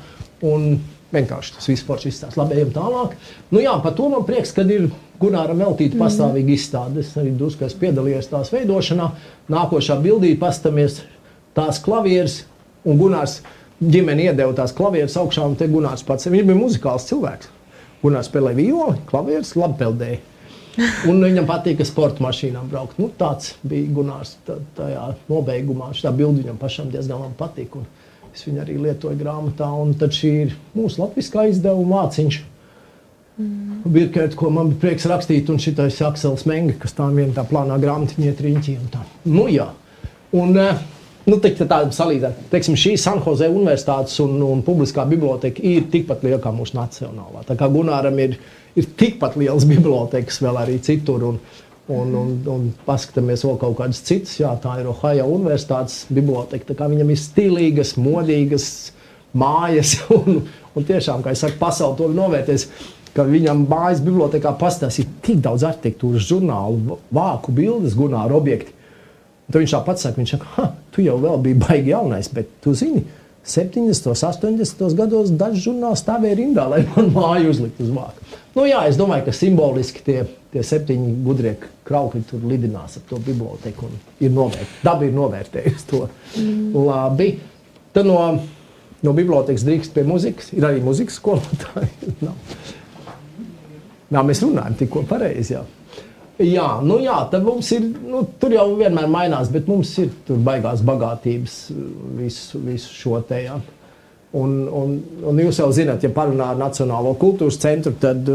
[0.45, 0.75] Un
[1.09, 2.37] vienkārši tas viss forši izstāsta.
[2.37, 3.15] Labi, ejam tālāk.
[3.49, 7.01] Nu jā, par to man prieks, kad ir Gunāram veltīta pastāvīga izstāde.
[7.01, 9.07] Es arī drusku esmu piedalījies tās veidošanā.
[9.49, 11.01] Nākošā bildī pastamies
[11.57, 12.43] tās klavieres
[12.85, 13.39] un Gunārs
[13.81, 16.29] ģimene iedeva tās klavieres augšā un te Gunārs pats.
[16.29, 17.49] Viņš bija muzikāls cilvēks.
[18.03, 20.19] Gunārs spēlēja violi, klavieres, labi peldēja.
[21.09, 22.99] Un viņam patīk ar sporta mašīnām braukt.
[23.01, 24.35] Nu, tāds bija Gunārs
[24.77, 25.89] tajā nobeigumā.
[25.97, 27.79] Tā bilde viņam pašam diezgan labi patīk.
[27.79, 27.87] Un
[28.29, 29.71] es viņu arī lietoju grāmatā.
[29.81, 32.39] Un tad šī ir mūsu latviskā izdevuma māciņš.
[33.37, 33.81] Mm.
[33.93, 37.77] Birkēt, ko man bija prieks rakstīt, un šitais Aksels Menga, kas tā viena tā plānā
[37.81, 38.77] grāmatiņa iet riņķī.
[39.29, 39.69] Nu jā.
[40.35, 40.85] Un, uh,
[41.27, 42.47] Nu, tā tāda salīdzinājuma.
[42.53, 47.41] Teiksim, šī Sanhozē universitātes un, un publiskā biblioteka ir tikpat liela kā mūsu nacionālā.
[47.49, 48.37] Tā kā Gunāram ir,
[48.79, 51.25] ir tikpat liels bibliotekas vēl arī citur.
[51.27, 51.41] Un,
[51.91, 54.37] un, un, un paskatāmies vēl kaut kādas citas.
[54.39, 56.77] Jā, tā ir Ohio Universitātes biblioteka.
[56.79, 58.69] Viņam ir stilīgas, modīgas
[59.35, 59.97] mājas.
[60.15, 60.45] Un,
[60.77, 62.67] un tiešām, kā jau saka, pasaule to novērtēs.
[63.25, 68.73] Viņam mājas bibliotekā pastāstīs tik daudz arhitektūras žurnālu, vāku bildes, gunāru objektu.
[69.47, 73.05] Tad viņš tā pats saka, viņš saka, tu jau biji baigi jaunais, bet tu zini,
[73.47, 78.25] 70, 80 gados daži žurnāli stāvēja rindā, lai man māju uzliktu uz vāka.
[78.57, 80.17] Nu, jā, es domāju, ka simboliski tie,
[80.51, 81.53] tie septiņi gudrie
[81.87, 83.87] kraukļi tur lidinās ap to biblioteku
[84.19, 84.81] ir novērtējuši.
[84.83, 86.01] Daba ir novērtējusi to.
[86.41, 86.75] Mm.
[86.89, 87.29] Labi.
[87.95, 88.17] Tad no,
[89.05, 90.49] no bibliotekas drīkst pie muzikas.
[90.57, 92.17] Ir arī muzikas skolotāji.
[94.13, 95.57] Nā, mēs runājam tikko pareizi.
[95.57, 95.65] Jā.
[96.37, 100.37] Jā, nu jā, tad mums ir, nu, tur jau vienmēr mainās, bet mums ir tur
[100.45, 101.55] baigās bagātības
[102.19, 103.41] visu, visu šo te.
[103.47, 103.57] Jā.
[104.37, 104.93] Un, un,
[105.25, 108.29] un jūs jau zināt, ja parunā ar Nacionālo kultūras centru, tad,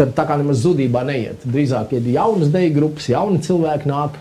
[0.00, 1.44] tad tā kā nemaz zudībā neiet.
[1.44, 4.18] Drīzāk ir jaunas deju grupas, jauni cilvēki nāk.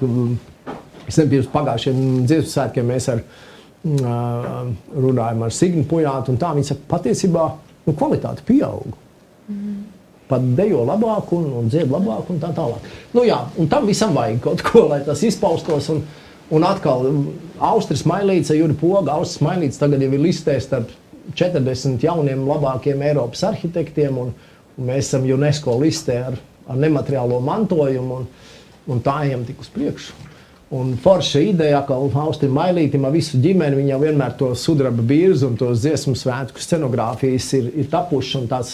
[1.07, 4.65] Es nezinu, pirms pagājušiem dziesmu svētkiem mēs ar, uh,
[5.07, 7.51] runājam ar Signu Pujātu, un tā viņi saka, patiesībā
[7.87, 8.91] nu, kvalitāte pieaug.
[9.47, 9.77] Mm
[10.29, 12.87] pat dejo labāk un, un dzied labāk un tā tālāk.
[13.15, 15.89] Nu, jā, un tam visam vajag kaut ko, lai tas izpaustos.
[15.93, 16.03] Un,
[16.53, 17.07] un atkal
[17.69, 20.91] Austrijas mailīte, Jurija Poga, Austrijas mailīte tagad jau ir listē starp
[21.35, 24.31] 40 jauniem labākiem Eiropas arhitektiem, un,
[24.77, 28.55] un mēs esam UNESCO listē ar, ar nemateriālo mantojumu, un,
[28.87, 30.23] un tā ejam tik uz priekšu.
[30.77, 35.55] Un forša ideja, ka Austrijam Mailītam ar visu ģimeni viņa vienmēr to sudraba bīrzu un
[35.59, 38.73] tos dziesmu svētku scenogrāfijas ir, ir tapušas un tās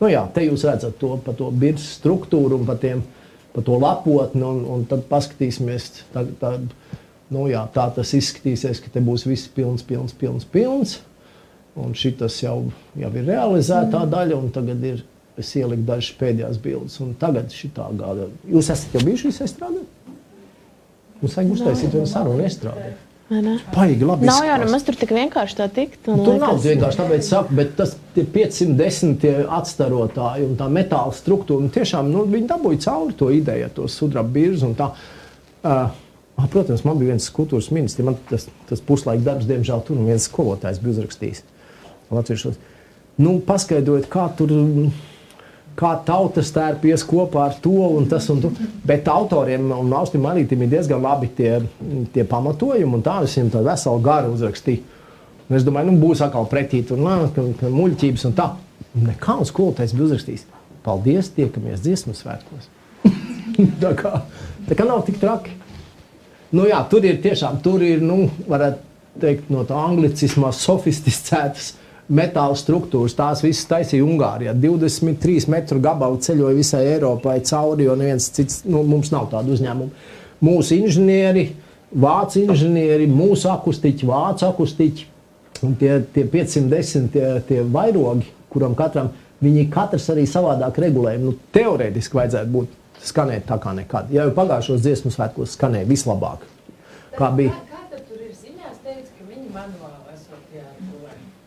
[0.00, 3.02] Nu, jā, te jūs redzat to par to biržas struktūru un par, tiem,
[3.52, 6.54] par to lapotni, un, un tad paskatīsimies, tā, tā,
[7.28, 10.98] nu, jā, tā tas izskatīsies, ka te būs viss pilns, pilns, pilns, pilns.
[11.80, 12.56] Un šis jau,
[12.98, 14.10] jau ir realizētā mm.
[14.10, 15.04] daļa, un tagad ir
[15.40, 16.96] es ieliku dažas pēdējās bildes.
[17.04, 18.26] Un tagad šī tā gada.
[18.48, 19.84] Jūs esat jau bijuši estrādē?
[21.20, 22.90] Mums vajag uztaisīt vienu sarunu estrādē.
[23.70, 24.26] Paigi, labi.
[24.26, 26.00] Nav jau nemaz tur tik vienkārši tā tikt.
[26.10, 31.62] Nu, tur nav vienkārši tāpēc, saku, bet tas ir 510 atstarotāji un tā metāla struktūra.
[31.62, 34.90] Un tiešām nu, viņi dabūja cauri to ideju, to sudraba birzu un tā.
[35.62, 35.84] Uh,
[36.50, 40.80] Protams, man bija viens kultūras ministrs, man tas, tas puslaika darbs, diemžēl, tur viens skolotājs
[40.80, 41.42] bija uzrakstījis.
[42.10, 42.56] Latvijas,
[43.20, 44.54] nu, paskaidrot, kā tur
[45.78, 48.50] kā tautas tērpies kopā ar to un tas un to.
[48.86, 51.58] Bet autoriem un Austrum Marītim ir diezgan labi tie,
[52.14, 54.98] tie pamatojumi, un tā es viņam tādu veselu garu uzrakstīju.
[55.50, 58.52] Un es domāju, nu, būs atkal pretī tur muļķības un tā.
[59.00, 60.44] Nekā un skolotājs bija uzrakstījis.
[60.84, 62.68] Paldies, tiekamies dziesmu svētkos.
[63.82, 64.22] tā, kā,
[64.68, 65.56] tā kā nav tik traki.
[66.54, 71.74] Nu, jā, tur ir tiešām, tur ir, nu, varētu teikt, no tā anglicismā sofisticētas
[72.10, 73.14] metāla struktūras.
[73.16, 74.54] Tās visas taisīja Ungārijā.
[74.58, 80.08] 23 metru gabalu ceļoja visai Eiropai cauri, jo neviens cits, nu, mums nav tādu uzņēmumu.
[80.44, 81.50] Mūsu inženieri,
[81.92, 85.08] vācu inženieri, mūsu akustiķi, vācu akustiķi
[85.66, 89.12] un tie, tie 510 tie, tie vairogi, kuram katram
[89.44, 91.30] viņi katrs arī savādāk regulējumi.
[91.30, 94.10] Nu, teorētiski vajadzētu būt skanēt tā kā nekad.
[94.12, 96.44] Ja jau pagājušos dziesmu svētkos skanēja vislabāk.
[97.16, 97.54] Kā bija?
[97.68, 100.00] Kā, kā tur ir ziņās teica, ka viņi manuāli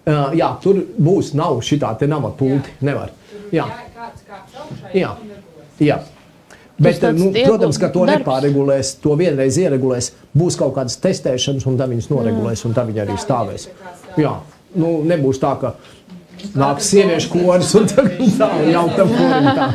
[0.03, 2.73] Uh, jā, tur būs, nav šī tā, te nav pulti.
[2.75, 2.87] Jā.
[2.89, 3.13] Nevar.
[3.53, 3.69] Jā.
[4.93, 5.13] Jā,
[5.79, 6.01] jā.
[6.83, 8.23] Bet, nu, protams, ka to darbs.
[8.23, 10.11] nepārregulēs, to vienreiz ieregulēs.
[10.35, 13.67] Būs kaut kādas testēšanas, un tā viņas noregulēs, un tā viņi arī stāvēs.
[14.19, 14.33] Jā,
[14.81, 15.75] nu, nebūs tā, ka
[16.57, 19.67] nāks sieviešu koris un tā, jau tam korim tā.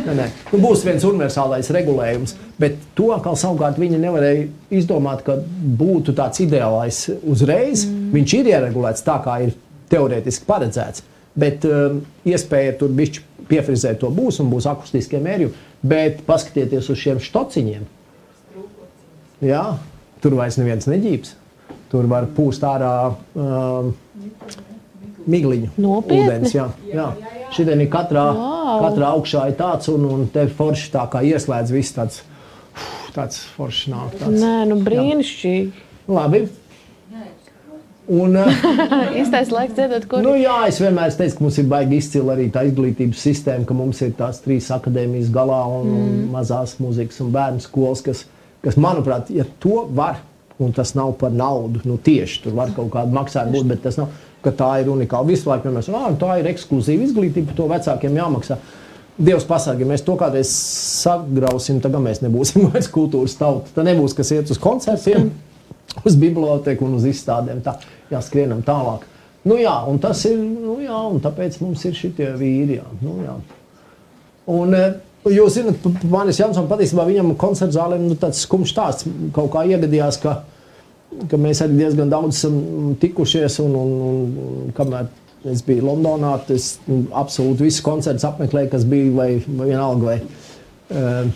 [0.00, 0.30] Nē, nē.
[0.54, 4.48] Nu, būs viens universālais regulējums, bet to atkal savukārt viņi nevarēja
[4.80, 5.36] izdomāt, ka
[5.82, 7.84] būtu tāds ideālais uzreiz.
[7.86, 8.10] Mm.
[8.16, 9.54] Viņš ir ieregulēts tā, kā ir
[9.92, 11.04] teorētiski paredzēts,
[11.38, 17.00] bet um, iespēja tur bišķi piefrizēt to būs un būs akustiskie mērījumi, bet paskatieties uz
[17.02, 17.84] šiem štociņiem.
[19.46, 19.64] Jā,
[20.24, 21.34] tur vairs neviens neģības.
[21.92, 22.92] Tur var pūst ārā
[23.38, 23.92] um,
[25.30, 25.72] migliņu.
[25.78, 26.24] Nopietni?
[26.24, 27.10] Ūdens, jā, jā.
[27.54, 28.78] Šitien ir katrā, Vau.
[28.88, 32.22] katrā augšā ir tāds, un, un te forši tā kā ieslēdz viss tāds,
[33.14, 34.16] tāds foršs nāk.
[34.18, 34.40] Tāds.
[34.42, 35.84] Nē, nu brīnišķīgi.
[36.10, 36.46] Labi.
[38.06, 38.36] Un,
[39.20, 42.36] Īstais laiks dziedāt, kur Nu, jā, es vienmēr esmu teicis, ka mums ir baigi izcila
[42.36, 46.06] arī tā izglītības sistēma, ka mums ir tās trīs akadēmijas galā un, mm.
[46.06, 48.22] un mazās mūzikas un bērnu skolas, kas,
[48.62, 50.22] kas, manuprāt, ja to var,
[50.62, 53.98] un tas nav par naudu, nu tieši tur var kaut kāda maksājuma būt, bet tas
[54.00, 55.26] nav, ka tā ir unikāla.
[55.28, 58.60] Visu laiku mēs ah, tā ir ekskluzīva izglītība, par to vecākiem jāmaksā.
[59.16, 63.72] Dievs pasargā, ja mēs to kādreiz sagrausim, tad mēs nebūsim vairs kultūras tauta.
[63.74, 65.30] Tā nebūs, kas iet uz koncertiem,
[66.04, 67.62] uz biblioteku un uz izstādēm.
[67.64, 67.78] Tā
[68.12, 69.06] jāskrienam tālāk.
[69.46, 72.80] Nu, jā, un tas ir, nu, jā, un tāpēc mums ir šitie vīri.
[72.80, 72.86] Jā.
[73.02, 73.36] Nu, jā.
[74.50, 74.96] Un, eh,
[75.30, 80.18] jūs zināt, Manis Jansons patiesībā viņam koncerta zālē nu, tāds skumjš stāsts kaut kā iegadījās,
[80.22, 80.40] ka,
[81.30, 82.58] ka mēs arī diezgan daudz esam
[83.02, 85.10] tikušies un, un, un, un kamēr
[85.46, 90.16] es biju Londonā, tas nu, absolūti visus koncertus apmeklēju, kas bija vai, vai vienalga vai,
[90.90, 91.30] eh,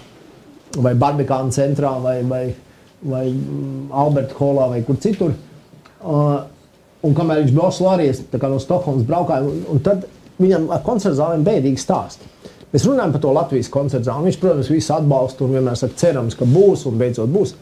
[0.83, 2.70] vai Barbikāna centrā vai, vai, vai
[3.03, 5.37] mm, Alberta holā vai kur citur.
[6.01, 6.41] Uh,
[7.01, 10.05] Un kamēr viņš bija Oslo, arī es tā kā no Stokholmas braukāju, un, un tad
[10.41, 12.27] viņam ar koncertu zālēm bēdīgi stāst.
[12.71, 14.29] Mēs runājam par to Latvijas koncertu zāli.
[14.29, 17.55] Viņš, protams, visu atbalsta un vienmēr saka, cerams, ka būs un beidzot būs.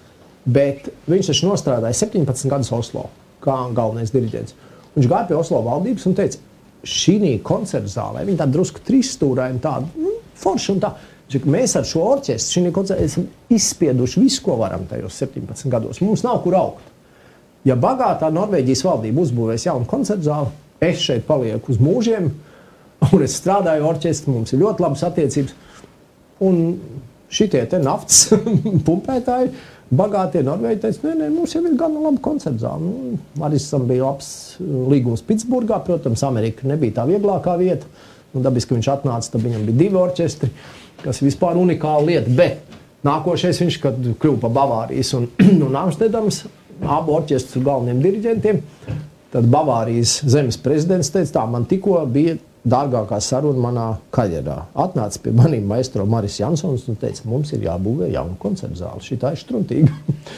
[0.49, 3.07] Bet viņš taču nostrādāja 17 gadus Oslo
[3.45, 4.57] kā galvenais diriģents.
[4.97, 6.43] Viņš gāja pie Oslo valdības un teica,
[6.82, 10.93] šī koncerta zālē viņa tāda drusku trīsstūraina, tāda nu, forša un tā.
[11.28, 16.00] Saka, Mēs ar šo orķestri šī koncerta esam izspieduši visu, ko varam tajos 17 gados.
[16.00, 16.86] Mums nav kur augt.
[17.68, 20.52] Ja bagātā Norvēģijas valdība uzbūvēs jaunu koncertu zāli,
[20.88, 22.30] es šeit palieku uz mūžiem,
[23.12, 25.56] un es strādāju orķestrī, mums ir ļoti labas attiecības.
[26.48, 26.62] Un
[27.34, 28.30] šitie naftas
[28.88, 29.52] pumpētāji,
[29.98, 32.84] bagātie Norvēģi teica, nē, nē, mums jau ir gana laba koncerta zāle.
[32.84, 34.30] Nu, Marisam bija labs
[34.62, 37.88] uh, līgums Pitsburgā, protams, Amerika nebija tā vieglākā vieta.
[38.36, 40.50] Un dabiski, ka viņš atnāca, tad viņam bija divi orķestri,
[41.03, 42.32] kas ir vispār unikāla lieta.
[42.38, 42.64] Bet
[43.07, 45.28] nākošais viņš, kad kļuva par Bavārijas un,
[45.66, 46.44] un Amsterdams,
[46.82, 48.61] abu orķestru galvenajiem diriģentiem,
[49.34, 52.38] tad Bavārijas zemes prezidents teica, tā man tikko bija
[52.68, 54.59] dārgākā saruna manā karjerā.
[54.78, 59.05] Atnāca pie maniem maistro Maris Jansons un teica, mums ir jābūvē jauna koncerta zāle.
[59.05, 59.94] Šī tā ir struntīga.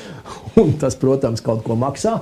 [0.63, 2.19] un tas, protams, kaut ko maksā.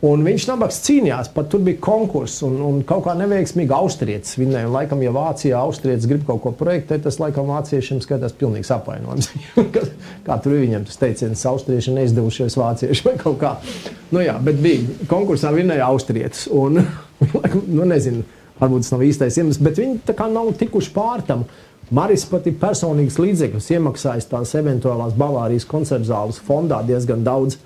[0.00, 4.70] Un viņš nabaks cīnījās, pat tur bija konkurss, un, un kaut kā neveiksmīgi austrietis vinnēja.
[4.72, 9.28] Laikam, ja Vācijā austrietis grib kaut ko projektēt, tas laikam vāciešiem skatās pilnīgs apvainojums.
[10.26, 13.50] Kā tur viņam tas teiciens, austrieši neizdevušies vācieši vai kaut kā.
[14.14, 16.46] Nu jā, bet bija konkursā vinnēja austrietis.
[16.48, 16.80] Un,
[17.36, 18.24] laikam, nu nezinu,
[18.62, 21.44] varbūt tas nav īstais iemesls, bet viņi tā kā nav tikuši pār tam.
[21.92, 27.58] Maris pat ir personīgs līdzekļus iemaksājis tās eventuālās Bavārijas koncerta zāles fondā diezgan daudz,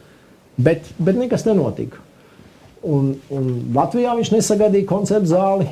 [0.59, 2.04] bet, bet nekas nenotika.
[2.85, 5.71] Un, un Latvijā viņš nesagaidīja koncertu zāli.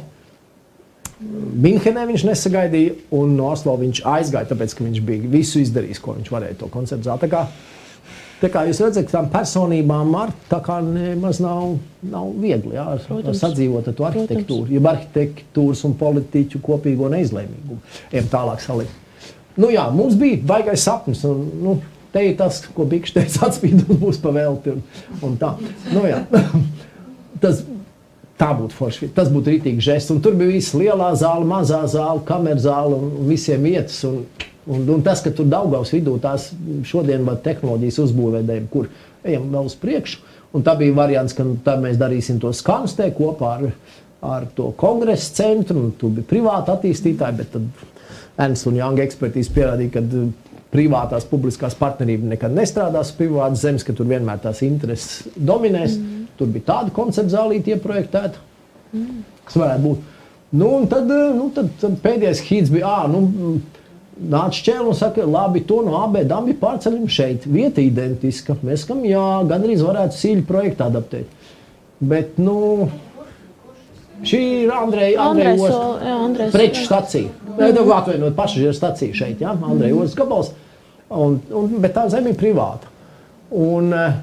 [1.63, 6.17] Minhenē viņš nesagaidīja, un no Oslo viņš aizgāja, tāpēc ka viņš bija visu izdarījis, ko
[6.17, 7.23] viņš varēja to koncertu zāli.
[7.23, 7.43] Tā kā,
[8.43, 12.89] tā kā jūs redzat, ka tām personībām ar, tā kā nemaz nav, nav viegli jā,
[12.97, 17.79] ar, ar sadzīvot ar to arhitektūru, jeb arhitektūras un politiķu kopīgo neizlēmīgumu.
[18.11, 18.99] Ejam tālāk salikt.
[19.61, 21.77] Nu jā, mums bija baigais sapnis, un nu,
[22.13, 24.77] te ir tas, ko Bikšs teica, atspīd un būs pavēlti.
[24.77, 25.55] Un, un tā.
[25.93, 26.25] Nu, jā.
[27.43, 27.63] tas,
[28.41, 29.11] tā būtu forši.
[29.17, 30.13] Tas būtu rītīgi žests.
[30.15, 34.01] Un tur bija viss lielā zāle, mazā zāle, kameras zāle un visiem vietas.
[34.09, 34.23] Un,
[34.67, 36.51] un, un tas, ka tur Daugaus vidū tās
[36.89, 38.91] šodien var tehnoloģijas uzbūvēdēm, kur
[39.23, 40.23] ejam vēl uz priekšu.
[40.53, 43.69] Un tā bija variants, ka nu, tā mēs darīsim to skanstē kopā ar,
[44.35, 45.89] ar to kongresa centru.
[45.99, 47.89] Tur bija privāti attīstītāji, bet tad
[48.43, 50.29] Ernsts un Jānis ekspertīze pierādīja, ka uh,
[50.73, 55.99] privātās publiskās partnerības nekad nestrādās privātas zemes, ka tur vienmēr tās intereses dominēs.
[55.99, 56.22] Mm.
[56.39, 58.41] Tur bija tāda koncepta zālīte ieprojektēta,
[58.93, 59.21] mm.
[59.49, 60.09] kas varētu būt.
[60.53, 63.61] Nu, un tad, uh, nu, tad, tad pēdējais hīts bija, ah, nu,
[64.33, 67.47] nāca šķēle un saka, labi, to no AB dabi pārceļam šeit.
[67.49, 68.59] Vieta identiska.
[68.65, 71.41] Mēs sakām, jā, gandrīz varētu sīļu projektu adaptēt.
[72.03, 72.91] Bet, nu,
[74.23, 77.31] Šī ir Andreja Andrejs, preču stacija.
[77.57, 80.53] Nē, nu, atvainojiet, pasažieru stacija šeit, jā, Andreja Ostas gabals.
[81.13, 82.89] Un, un, bet tā zeme ir privāta.
[83.51, 84.15] Un, eh,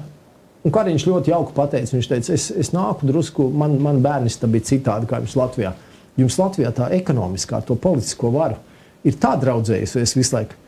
[0.64, 4.50] un Kariņš ļoti jauki pateica, viņš teica, es, es nāku drusku, man, man bērnis tā
[4.50, 5.74] bija citādi kā jums Latvijā.
[6.20, 8.58] Jums Latvijā tā ekonomiskā, to politisko varu
[9.06, 10.58] ir tā draudzējusies visu laiku,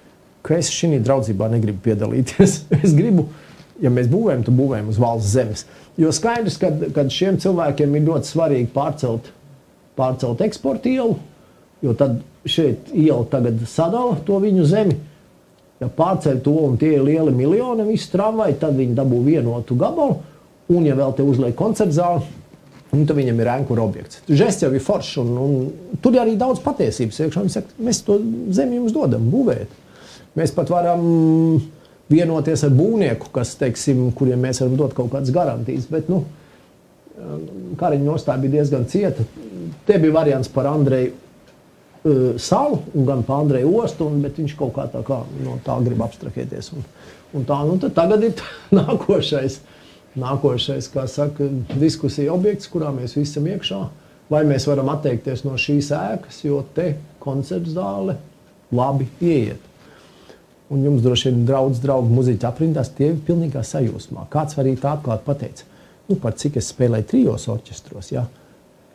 [0.43, 2.62] ka es šī draudzībā negribu piedalīties.
[2.84, 3.28] es gribu,
[3.82, 5.66] ja mēs būvējam, tad būvējam uz valsts zemes.
[6.01, 9.28] Jo skaidrs, ka šiem cilvēkiem ir ļoti svarīgi pārcelt,
[9.99, 11.18] pārcelt eksporta ielu,
[11.84, 14.97] jo tad šeit iela tagad sadala to viņu zemi.
[15.83, 20.20] Ja pārceļ to un tie ir lieli miljoni, visu tramvaju, tad viņi dabū vienotu gabalu.
[20.70, 22.28] Un, ja vēl te uzliek koncertu zāli,
[22.95, 24.20] un tad viņam ir ēnkura objekts.
[24.30, 27.18] Žests jau ir foršs, un, un tur arī daudz patiesības.
[27.24, 27.43] Iekšā.
[27.43, 28.20] Viņi saka, mēs to
[28.55, 29.74] zemi jums dodam, būvēt.
[30.39, 31.03] Mēs pat varam
[32.12, 35.91] vienoties ar būvnieku, kas, teiksim, kuriem mēs varam dot kaut kādas garantijas.
[35.91, 36.22] Bet, nu,
[37.78, 39.26] Kariņa nostāja bija diezgan cieta.
[39.87, 41.12] Te bija variants par Andreju
[42.05, 45.59] uh, salu, un gan par Andreju ostu, un, bet viņš kaut kā tā, kā, no
[45.67, 46.73] tā grib abstrahēties.
[46.77, 46.87] Un,
[47.39, 48.45] un tā, nu, tagad ir
[48.81, 49.61] nākošais,
[50.19, 53.83] nākošais saka, diskusija objekts, kurā mēs visi esam iekšā.
[54.33, 58.17] Vai mēs varam atteikties no šīs ēkas, jo te koncerts zāle
[58.73, 59.69] labi ieiet.
[60.73, 64.25] Un jums droši vien draudz, draugi, muzeķi aprindās, tie ir pilnīgā sajūsmā.
[64.33, 65.67] Kāds arī tā atklāti pateica,
[66.09, 68.25] nu, par cik es spēlēju trijos orķestros, jā,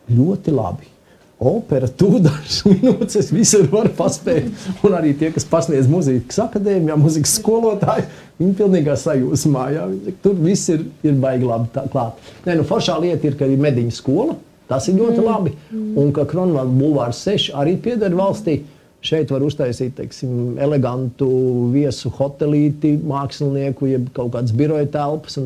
[0.09, 0.96] ļoti labi.
[1.37, 4.47] Opera, tūdažas minūtes, es visur varu paspēt.
[4.85, 8.07] Un arī tie, kas pasniedz muzikas akadēmijā, muzikas skolotāji,
[8.39, 9.67] viņi pilnīgā sajūsmā.
[9.75, 9.85] Jā.
[10.23, 12.17] Tur viss ir, ir baigi labi klāt.
[12.47, 14.33] Nē, nu, foršā lieta ir, ka ir mediņu skola,
[14.71, 15.53] tas ir ļoti labi.
[16.01, 18.63] Un ka Kronvalda bulvārs 6 arī pieder valstī.
[19.05, 21.29] Šeit var uztaisīt teiksim, elegantu
[21.69, 25.37] viesu hotelīti, mākslinieku, jeb kaut kādas biroja telpas.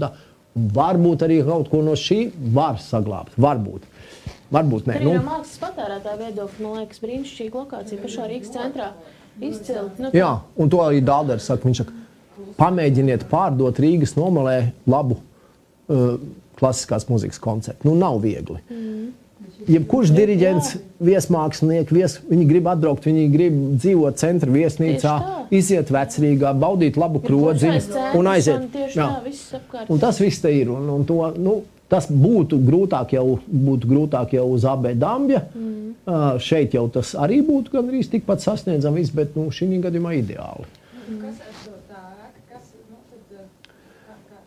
[0.55, 3.35] Varbūt arī kaut ko no šī var saglabāt.
[3.35, 3.90] Varbūt.
[4.51, 4.99] Varbūt nē.
[5.05, 8.91] Nu, no mākslas patērētāja viedokļa, man liekas, brīnišķīga lokācija pašā Rīgas centrā.
[9.39, 9.87] Izcili.
[10.01, 11.69] Nu, jā, un to arī Dārders saka.
[11.69, 11.95] Viņš saka,
[12.59, 14.57] pamēģiniet pārdot Rīgas nomalē
[14.91, 16.19] labu uh,
[16.59, 17.87] klasiskās muzikas koncertu.
[17.87, 18.59] Nu, nav viegli.
[18.67, 19.09] Mm.
[19.69, 20.71] Jebkurš diriģents,
[21.05, 25.35] viesmākslinieks, vies, viņi grib atbraukt, viņi grib dzīvot centra viesnīcā, tā.
[25.53, 27.81] iziet vecrīgā, baudīt labu krodziņu
[28.17, 28.77] un aiziet.
[28.95, 29.07] Jā.
[29.71, 29.85] tā.
[29.85, 30.71] Un tas viss te ir.
[30.73, 31.59] Un, un to, nu,
[31.91, 35.43] tas būtu grūtāk jau, būtu grūtāk jau uz abiem dambja.
[35.51, 35.79] Mm.
[36.01, 40.65] Uh, šeit jau tas arī būtu gandrīz tikpat sasniedzams, bet nu, šī gadījumā ideāli.
[41.11, 41.29] Ēka?
[42.49, 44.39] Kas, nu, tad, uh, kā,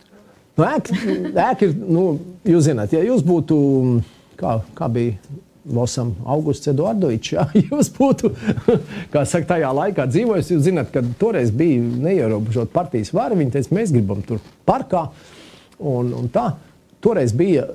[0.57, 0.99] Nu, ēka,
[1.45, 2.05] ēka ir, nu,
[2.49, 3.57] jūs zināt, ja jūs būtu,
[4.41, 5.15] kā, kā bija
[5.65, 8.33] Losam Augusts Eduardovičs, ja jūs būtu,
[9.15, 13.77] kā saka, tajā laikā dzīvojis, jūs zināt, ka toreiz bija neierobežot partijas varu, viņi teica,
[13.79, 15.07] mēs gribam tur parkā,
[15.79, 16.51] un, un tā,
[17.05, 17.67] toreiz bija,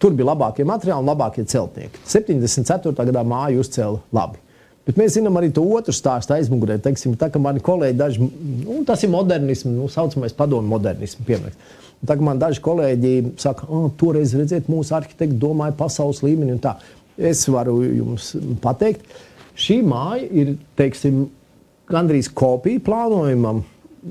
[0.00, 2.00] tur bija labākie materiāli un labākie celtnieki.
[2.08, 2.94] 74.
[3.10, 4.40] gadā māju uzcēla labi.
[4.88, 6.78] Bet mēs zinām arī to otru stāstu aizmugurē.
[6.82, 8.24] Teiksim, tā, ka mani kolēģi, daži,
[8.64, 11.26] nu, tas ir modernisms, nu, saucamais padomu modernisms.
[11.28, 11.76] Piemērs.
[12.08, 16.56] Tā kā man daži kolēģi saka, oh, toreiz redziet, mūsu arhitekti domāja pasaules līmenī.
[16.56, 16.78] un tā.
[17.20, 18.32] Es varu jums
[18.64, 19.04] pateikt,
[19.52, 21.26] šī māja ir teiksim,
[21.90, 23.60] gandrīz kopija plānojumam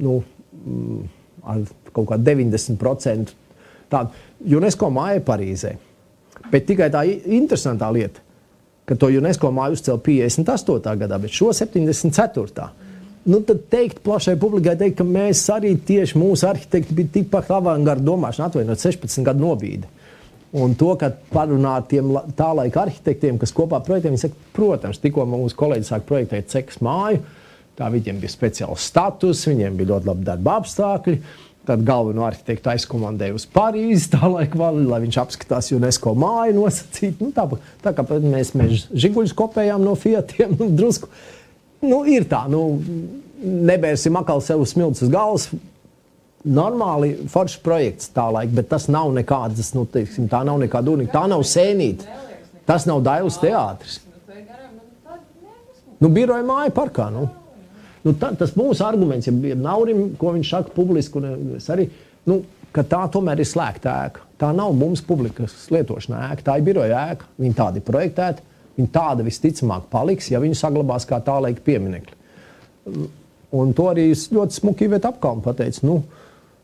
[0.04, 0.20] nu,
[0.62, 1.02] mm,
[1.44, 1.64] ar
[1.96, 3.34] kaut kādu 90%.
[3.90, 5.76] Tādu UNESCO māja Parīzē.
[6.50, 8.22] Bet tikai tā interesantā lieta,
[8.90, 10.96] ka to UNESCO māju uzcēla 58.
[11.04, 12.70] gadā, bet šo 74.
[13.30, 18.06] Nu, tad teikt plašai publikai, teikt, ka mēs arī tieši mūsu arhitekti bija tikpat avangarda
[18.08, 19.90] domāšana, atvainot 16 gadu nobīdi.
[20.58, 25.28] Un to, ka parunāt tiem tā laika arhitektiem, kas kopā projektē, viņi saka, protams, tikko
[25.30, 27.22] mūsu kolēģi sāk projektēt cekas māju,
[27.78, 31.20] tā viņiem bija speciāls status, viņiem bija ļoti labi darba apstākļi.
[31.68, 37.20] Tad galveno arhitektu aizkomandēja uz Parīzi, tā laika vali, lai viņš apskatās UNESCO māju nosacīt.
[37.22, 37.46] Nu, tā,
[37.84, 41.12] tā kā mēs, mēs žiguļus kopējām no Fiatiem, nu, drusku.
[41.84, 42.64] Nu, ir tā, nu,
[43.44, 45.50] nebērsim atkal sev smilts uz galvas.
[46.48, 51.18] Normāli foršs projekts tā laika, bet tas nav nekāds, nu, teiksim, tā nav nekāda unika,
[51.18, 52.08] tā nav sēnīte.
[52.70, 54.00] Tas nav Dailas teātris.
[56.00, 57.10] Nu, biroja māja parkā.
[57.12, 57.28] Nu.
[58.06, 61.90] Nu, tā, tas mūsu arguments, ja Naurim, ko viņš saka publiski, un es arī,
[62.30, 62.42] nu,
[62.76, 64.26] ka tā tomēr ir slēgta ēka.
[64.40, 67.28] Tā nav mums publikas lietošana ēka, tā ir biroja ēka.
[67.42, 68.46] Viņa tāda ir projektēta,
[68.78, 72.16] viņa tāda visticamāk paliks, ja viņu saglabās kā tā laika pieminekļi.
[73.60, 75.84] Un to arī ļoti smuki vietu apkalnu pateicu.
[75.90, 75.98] Nu,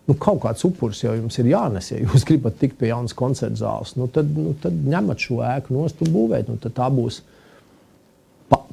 [0.06, 1.90] nu, kaut kāds upuris jau jums ir jānes.
[1.92, 5.76] Ja jūs gribat tikt pie jaunas koncerta zāles, nu, tad, nu, tad ņemat šo ēku
[5.76, 6.52] nost un būvēt.
[6.52, 7.24] Nu, tā būs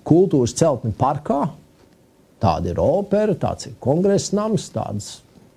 [0.07, 1.47] kultūras celtne parkā.
[2.43, 5.13] Tāda ir opera, tāds ir kongresa nams, tāds,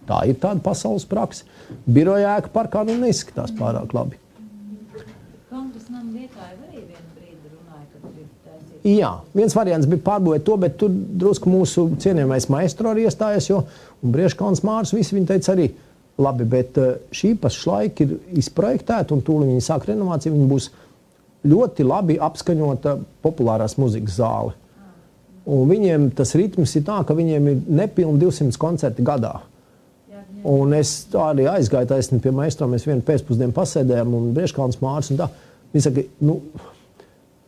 [0.06, 1.48] tā ir tāda pasaules praksa.
[1.90, 4.22] Biroja ēka parkā nu, neizskatās pārāk labi.
[5.50, 7.16] Kongresa nama vietā ir arī viena
[8.86, 13.64] Jā, viens variants bija pārbūvēt to, bet tur drusku mūsu cienījamais maestro arī iestājās, jo
[14.06, 15.72] Brieškauns Mārs visi viņi teica arī,
[16.22, 20.70] labi, bet eh, šī pašlaik ir izprojektēta un tūlīt viņi sāk renovāciju, viņi būs
[21.50, 22.94] ļoti labi apskaņota
[23.26, 24.54] populārās muzikas zāle.
[25.46, 29.36] Un viņiem tas ritms ir tā, ka viņiem ir nepilni 200 koncerti gadā.
[30.46, 35.22] Un es arī aizgāju taisni pie maistro, mēs vienu pēcpusdienu pasēdējām un Brieškauns Mārs un
[35.22, 35.30] tā.
[35.74, 36.36] Viņi saka, nu,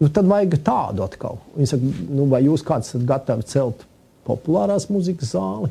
[0.01, 1.37] nu tad vajag tādu atkal.
[1.53, 3.85] Viņi saka, nu, vai jūs kāds esat gatavi celt
[4.25, 5.69] populārās muzikas zāli?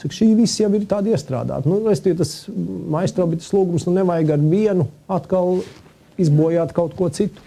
[0.00, 1.68] Saka, šī viss jau ir tāda iestrādāta.
[1.68, 5.60] Nu, es tie tas maistro bija tas lūgums, nu nevajag ar vienu atkal
[6.20, 7.44] izbojāt kaut ko citu.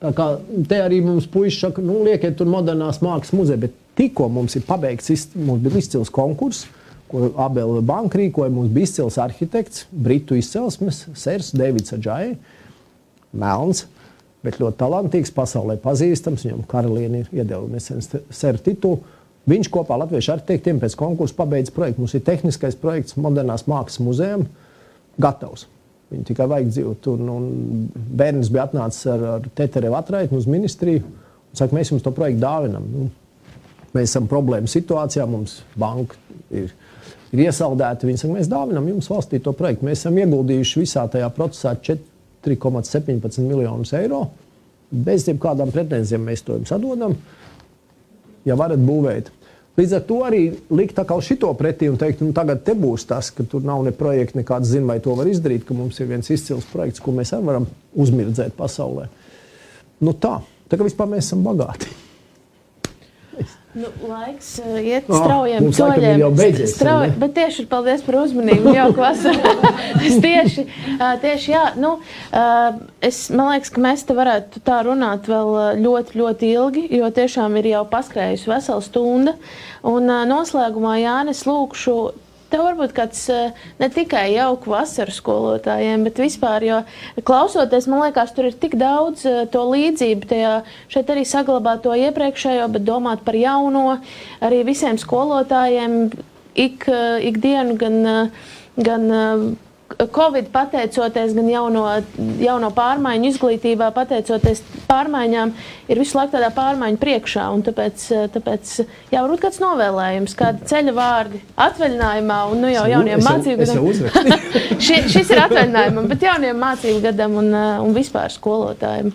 [0.00, 0.26] Tā kā
[0.68, 4.64] te arī mums puiši saka, nu, liekiet tur modernās mākslas muzeja, bet tikko mums ir
[4.64, 6.64] pabeigts, mums bija izcils konkurss,
[7.10, 12.36] ko Abela Banka rīkoja, mums bija izcils arhitekts, britu izcelsmes, Sērs Davids Adžai,
[13.36, 13.84] Melns,
[14.46, 19.02] bet ļoti talantīgs, pasaulē pazīstams, viņam karalieni ir iedevusi nesen Sēra titulu.
[19.50, 22.02] Viņš kopā ar latviešu arhitektiem pēc konkursa pabeidza projektu.
[22.02, 24.46] Mums ir tehniskais projekts modernās mākslas muzejam
[25.20, 25.66] gatavs.
[26.10, 27.08] Viņu tikai vajag dzīvot.
[27.12, 27.48] Un, un
[27.94, 32.42] bērns bija atnācis ar, ar Teterevu atraitni uz ministriju un saka, mēs jums to projektu
[32.42, 32.86] dāvinam.
[32.90, 33.08] Nu,
[33.94, 36.18] mēs esam problēmu situācijā, mums banka
[36.50, 36.74] ir,
[37.30, 38.08] ir iesaldēta.
[38.08, 39.86] Viņi saka, mēs dāvinam jums valstī to projektu.
[39.86, 44.24] Mēs esam ieguldījuši visā tajā procesā 4,17 miljonus eiro.
[44.90, 47.14] Bez jebkādām pretenzijām mēs to jums atdodam.
[48.48, 49.30] Ja varat būvēt,
[49.80, 50.40] Līdz ar to arī
[50.76, 54.36] likt šo pretī un teikt, nu, tagad te būs tas, ka tur nav ne projekta,
[54.36, 57.48] nekāds zina, vai to var izdarīt, ka mums ir viens izcils projekts, ko mēs arī
[57.48, 59.06] varam uzmirdzēt pasaulē.
[60.04, 60.36] Nu tā,
[60.68, 61.88] tā kā vispār mēs esam bagāti.
[63.70, 66.22] Nu, laiks uh, iet straujiem oh, soļiem.
[66.24, 68.72] Jau beidzies, strauji, bet tieši paldies par uzmanību.
[68.74, 69.52] Jā, vasarā.
[70.08, 70.64] es tieši,
[70.96, 71.92] uh, tieši jā, nu,
[72.34, 77.12] uh, es, man liekas, ka mēs te varētu tā runāt vēl ļoti, ļoti ilgi, jo
[77.14, 79.36] tiešām ir jau paskrējusi vesela stunda.
[79.86, 81.96] Un noslēgumā Jānis lūkšu
[82.50, 86.80] Tev varbūt kāds eh, ne tikai jauku vasaru skolotājiem, bet vispār, jo
[87.26, 90.26] klausoties, man liekas, tur ir tik daudz eh, to līdzību.
[90.30, 90.54] Tajā,
[90.90, 94.00] šeit arī saglabāt to iepriekšējo, bet domāt par jauno
[94.42, 96.00] arī visiem skolotājiem
[96.58, 98.00] ik, eh, ikdienu gan.
[98.80, 99.12] gan
[100.14, 101.84] Covid pateicoties gan jauno,
[102.40, 105.52] jauno pārmaiņu izglītībā, pateicoties pārmaiņām,
[105.92, 107.46] ir visu laiku tādā pārmaiņu priekšā.
[107.68, 108.74] Tāpēc, tāpēc
[109.12, 114.36] jā, varbūt kāds novēlējums, kādi ceļa vārdi atvaļinājumā un nu, jau jauniem mācību gadam.
[115.14, 117.52] šis ir atvaļinājumam, bet jauniem mācību gadam un,
[117.84, 119.12] un vispār skolotājiem.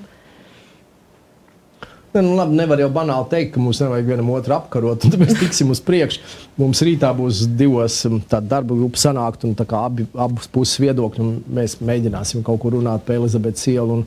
[2.16, 5.34] Ne, nu, labi, nevar jau banāli teikt, ka mums nevajag vienam otru apkarot, un mēs
[5.36, 6.22] tiksim uz priekšu.
[6.55, 7.97] Mums rītā būs divas
[8.32, 11.26] darba grupas sanākt, un abi, abas puses viedokļi.
[11.57, 13.97] Mēs mēģināsim kaut kur runāt par Elizabetes ielu.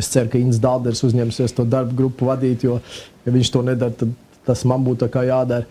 [0.00, 2.78] Es ceru, ka Inns Dalders uzņemsies to darbu grupu vadīt, jo,
[3.26, 4.14] ja viņš to nedara, tad
[4.48, 5.66] tas man būtu jādara.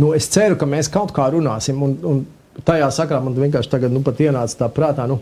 [0.00, 1.82] Nu, es ceru, ka mēs kaut kā runāsim.
[1.84, 5.04] Un, un tajā sakrā man vienkārši tagad nu, ienāca tā prātā.
[5.04, 5.20] Nu,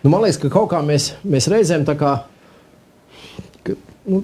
[0.00, 2.14] nu, man liekas, ka kaut kā mēs, mēs reizēm tā kā.
[3.68, 3.76] Ka,
[4.08, 4.22] nu,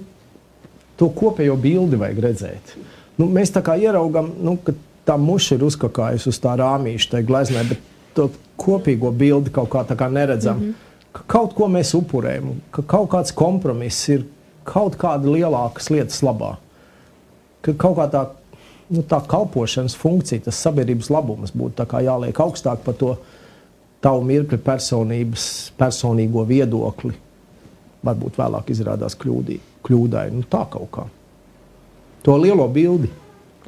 [1.01, 2.75] to kopējo bildi vajag redzēt.
[3.17, 4.75] Nu, mēs tā kā ieraugām, nu, ka
[5.09, 7.87] tā muša ir uzkakājusi uz tā rāmīša, tā gleznē, bet
[8.17, 8.29] to
[8.61, 10.59] kopīgo bildi kaut kā tā kā neredzam.
[10.59, 10.87] Mm -hmm.
[11.13, 14.25] Ka kaut ko mēs upurējam, ka kaut kāds kompromiss ir
[14.65, 16.57] kaut kāda lielākas lietas labā.
[17.63, 18.27] Ka kaut kā tā,
[18.89, 23.17] nu, tā kalpošanas funkcija, tas sabiedrības labums būtu jāliek augstāk par to
[24.01, 27.13] tavu mirkli personības, personīgo viedokli.
[28.05, 30.29] Varbūt vēlāk izrādās kļūdīgi kļūdai.
[30.35, 31.07] Nu, tā kaut kā.
[32.27, 33.11] To lielo bildi.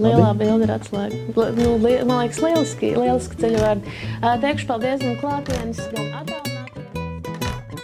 [0.03, 1.19] Lielā bilde ir atslēga.
[1.59, 3.97] Nu, li, man liekas, lieliski, lieliski ceļvārdi.
[4.45, 6.53] Teikšu paldies gan klātienes, gan attālinātiem.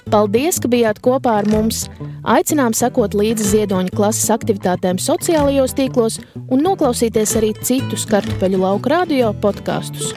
[0.09, 1.85] Paldies, ka bijāt kopā ar mums!
[2.29, 6.18] Aicinām sekot līdzi ziedoņa klases aktivitātēm sociālajos tīklos
[6.49, 10.14] un noklausīties arī citus kartupeļu lauku radio podkastus.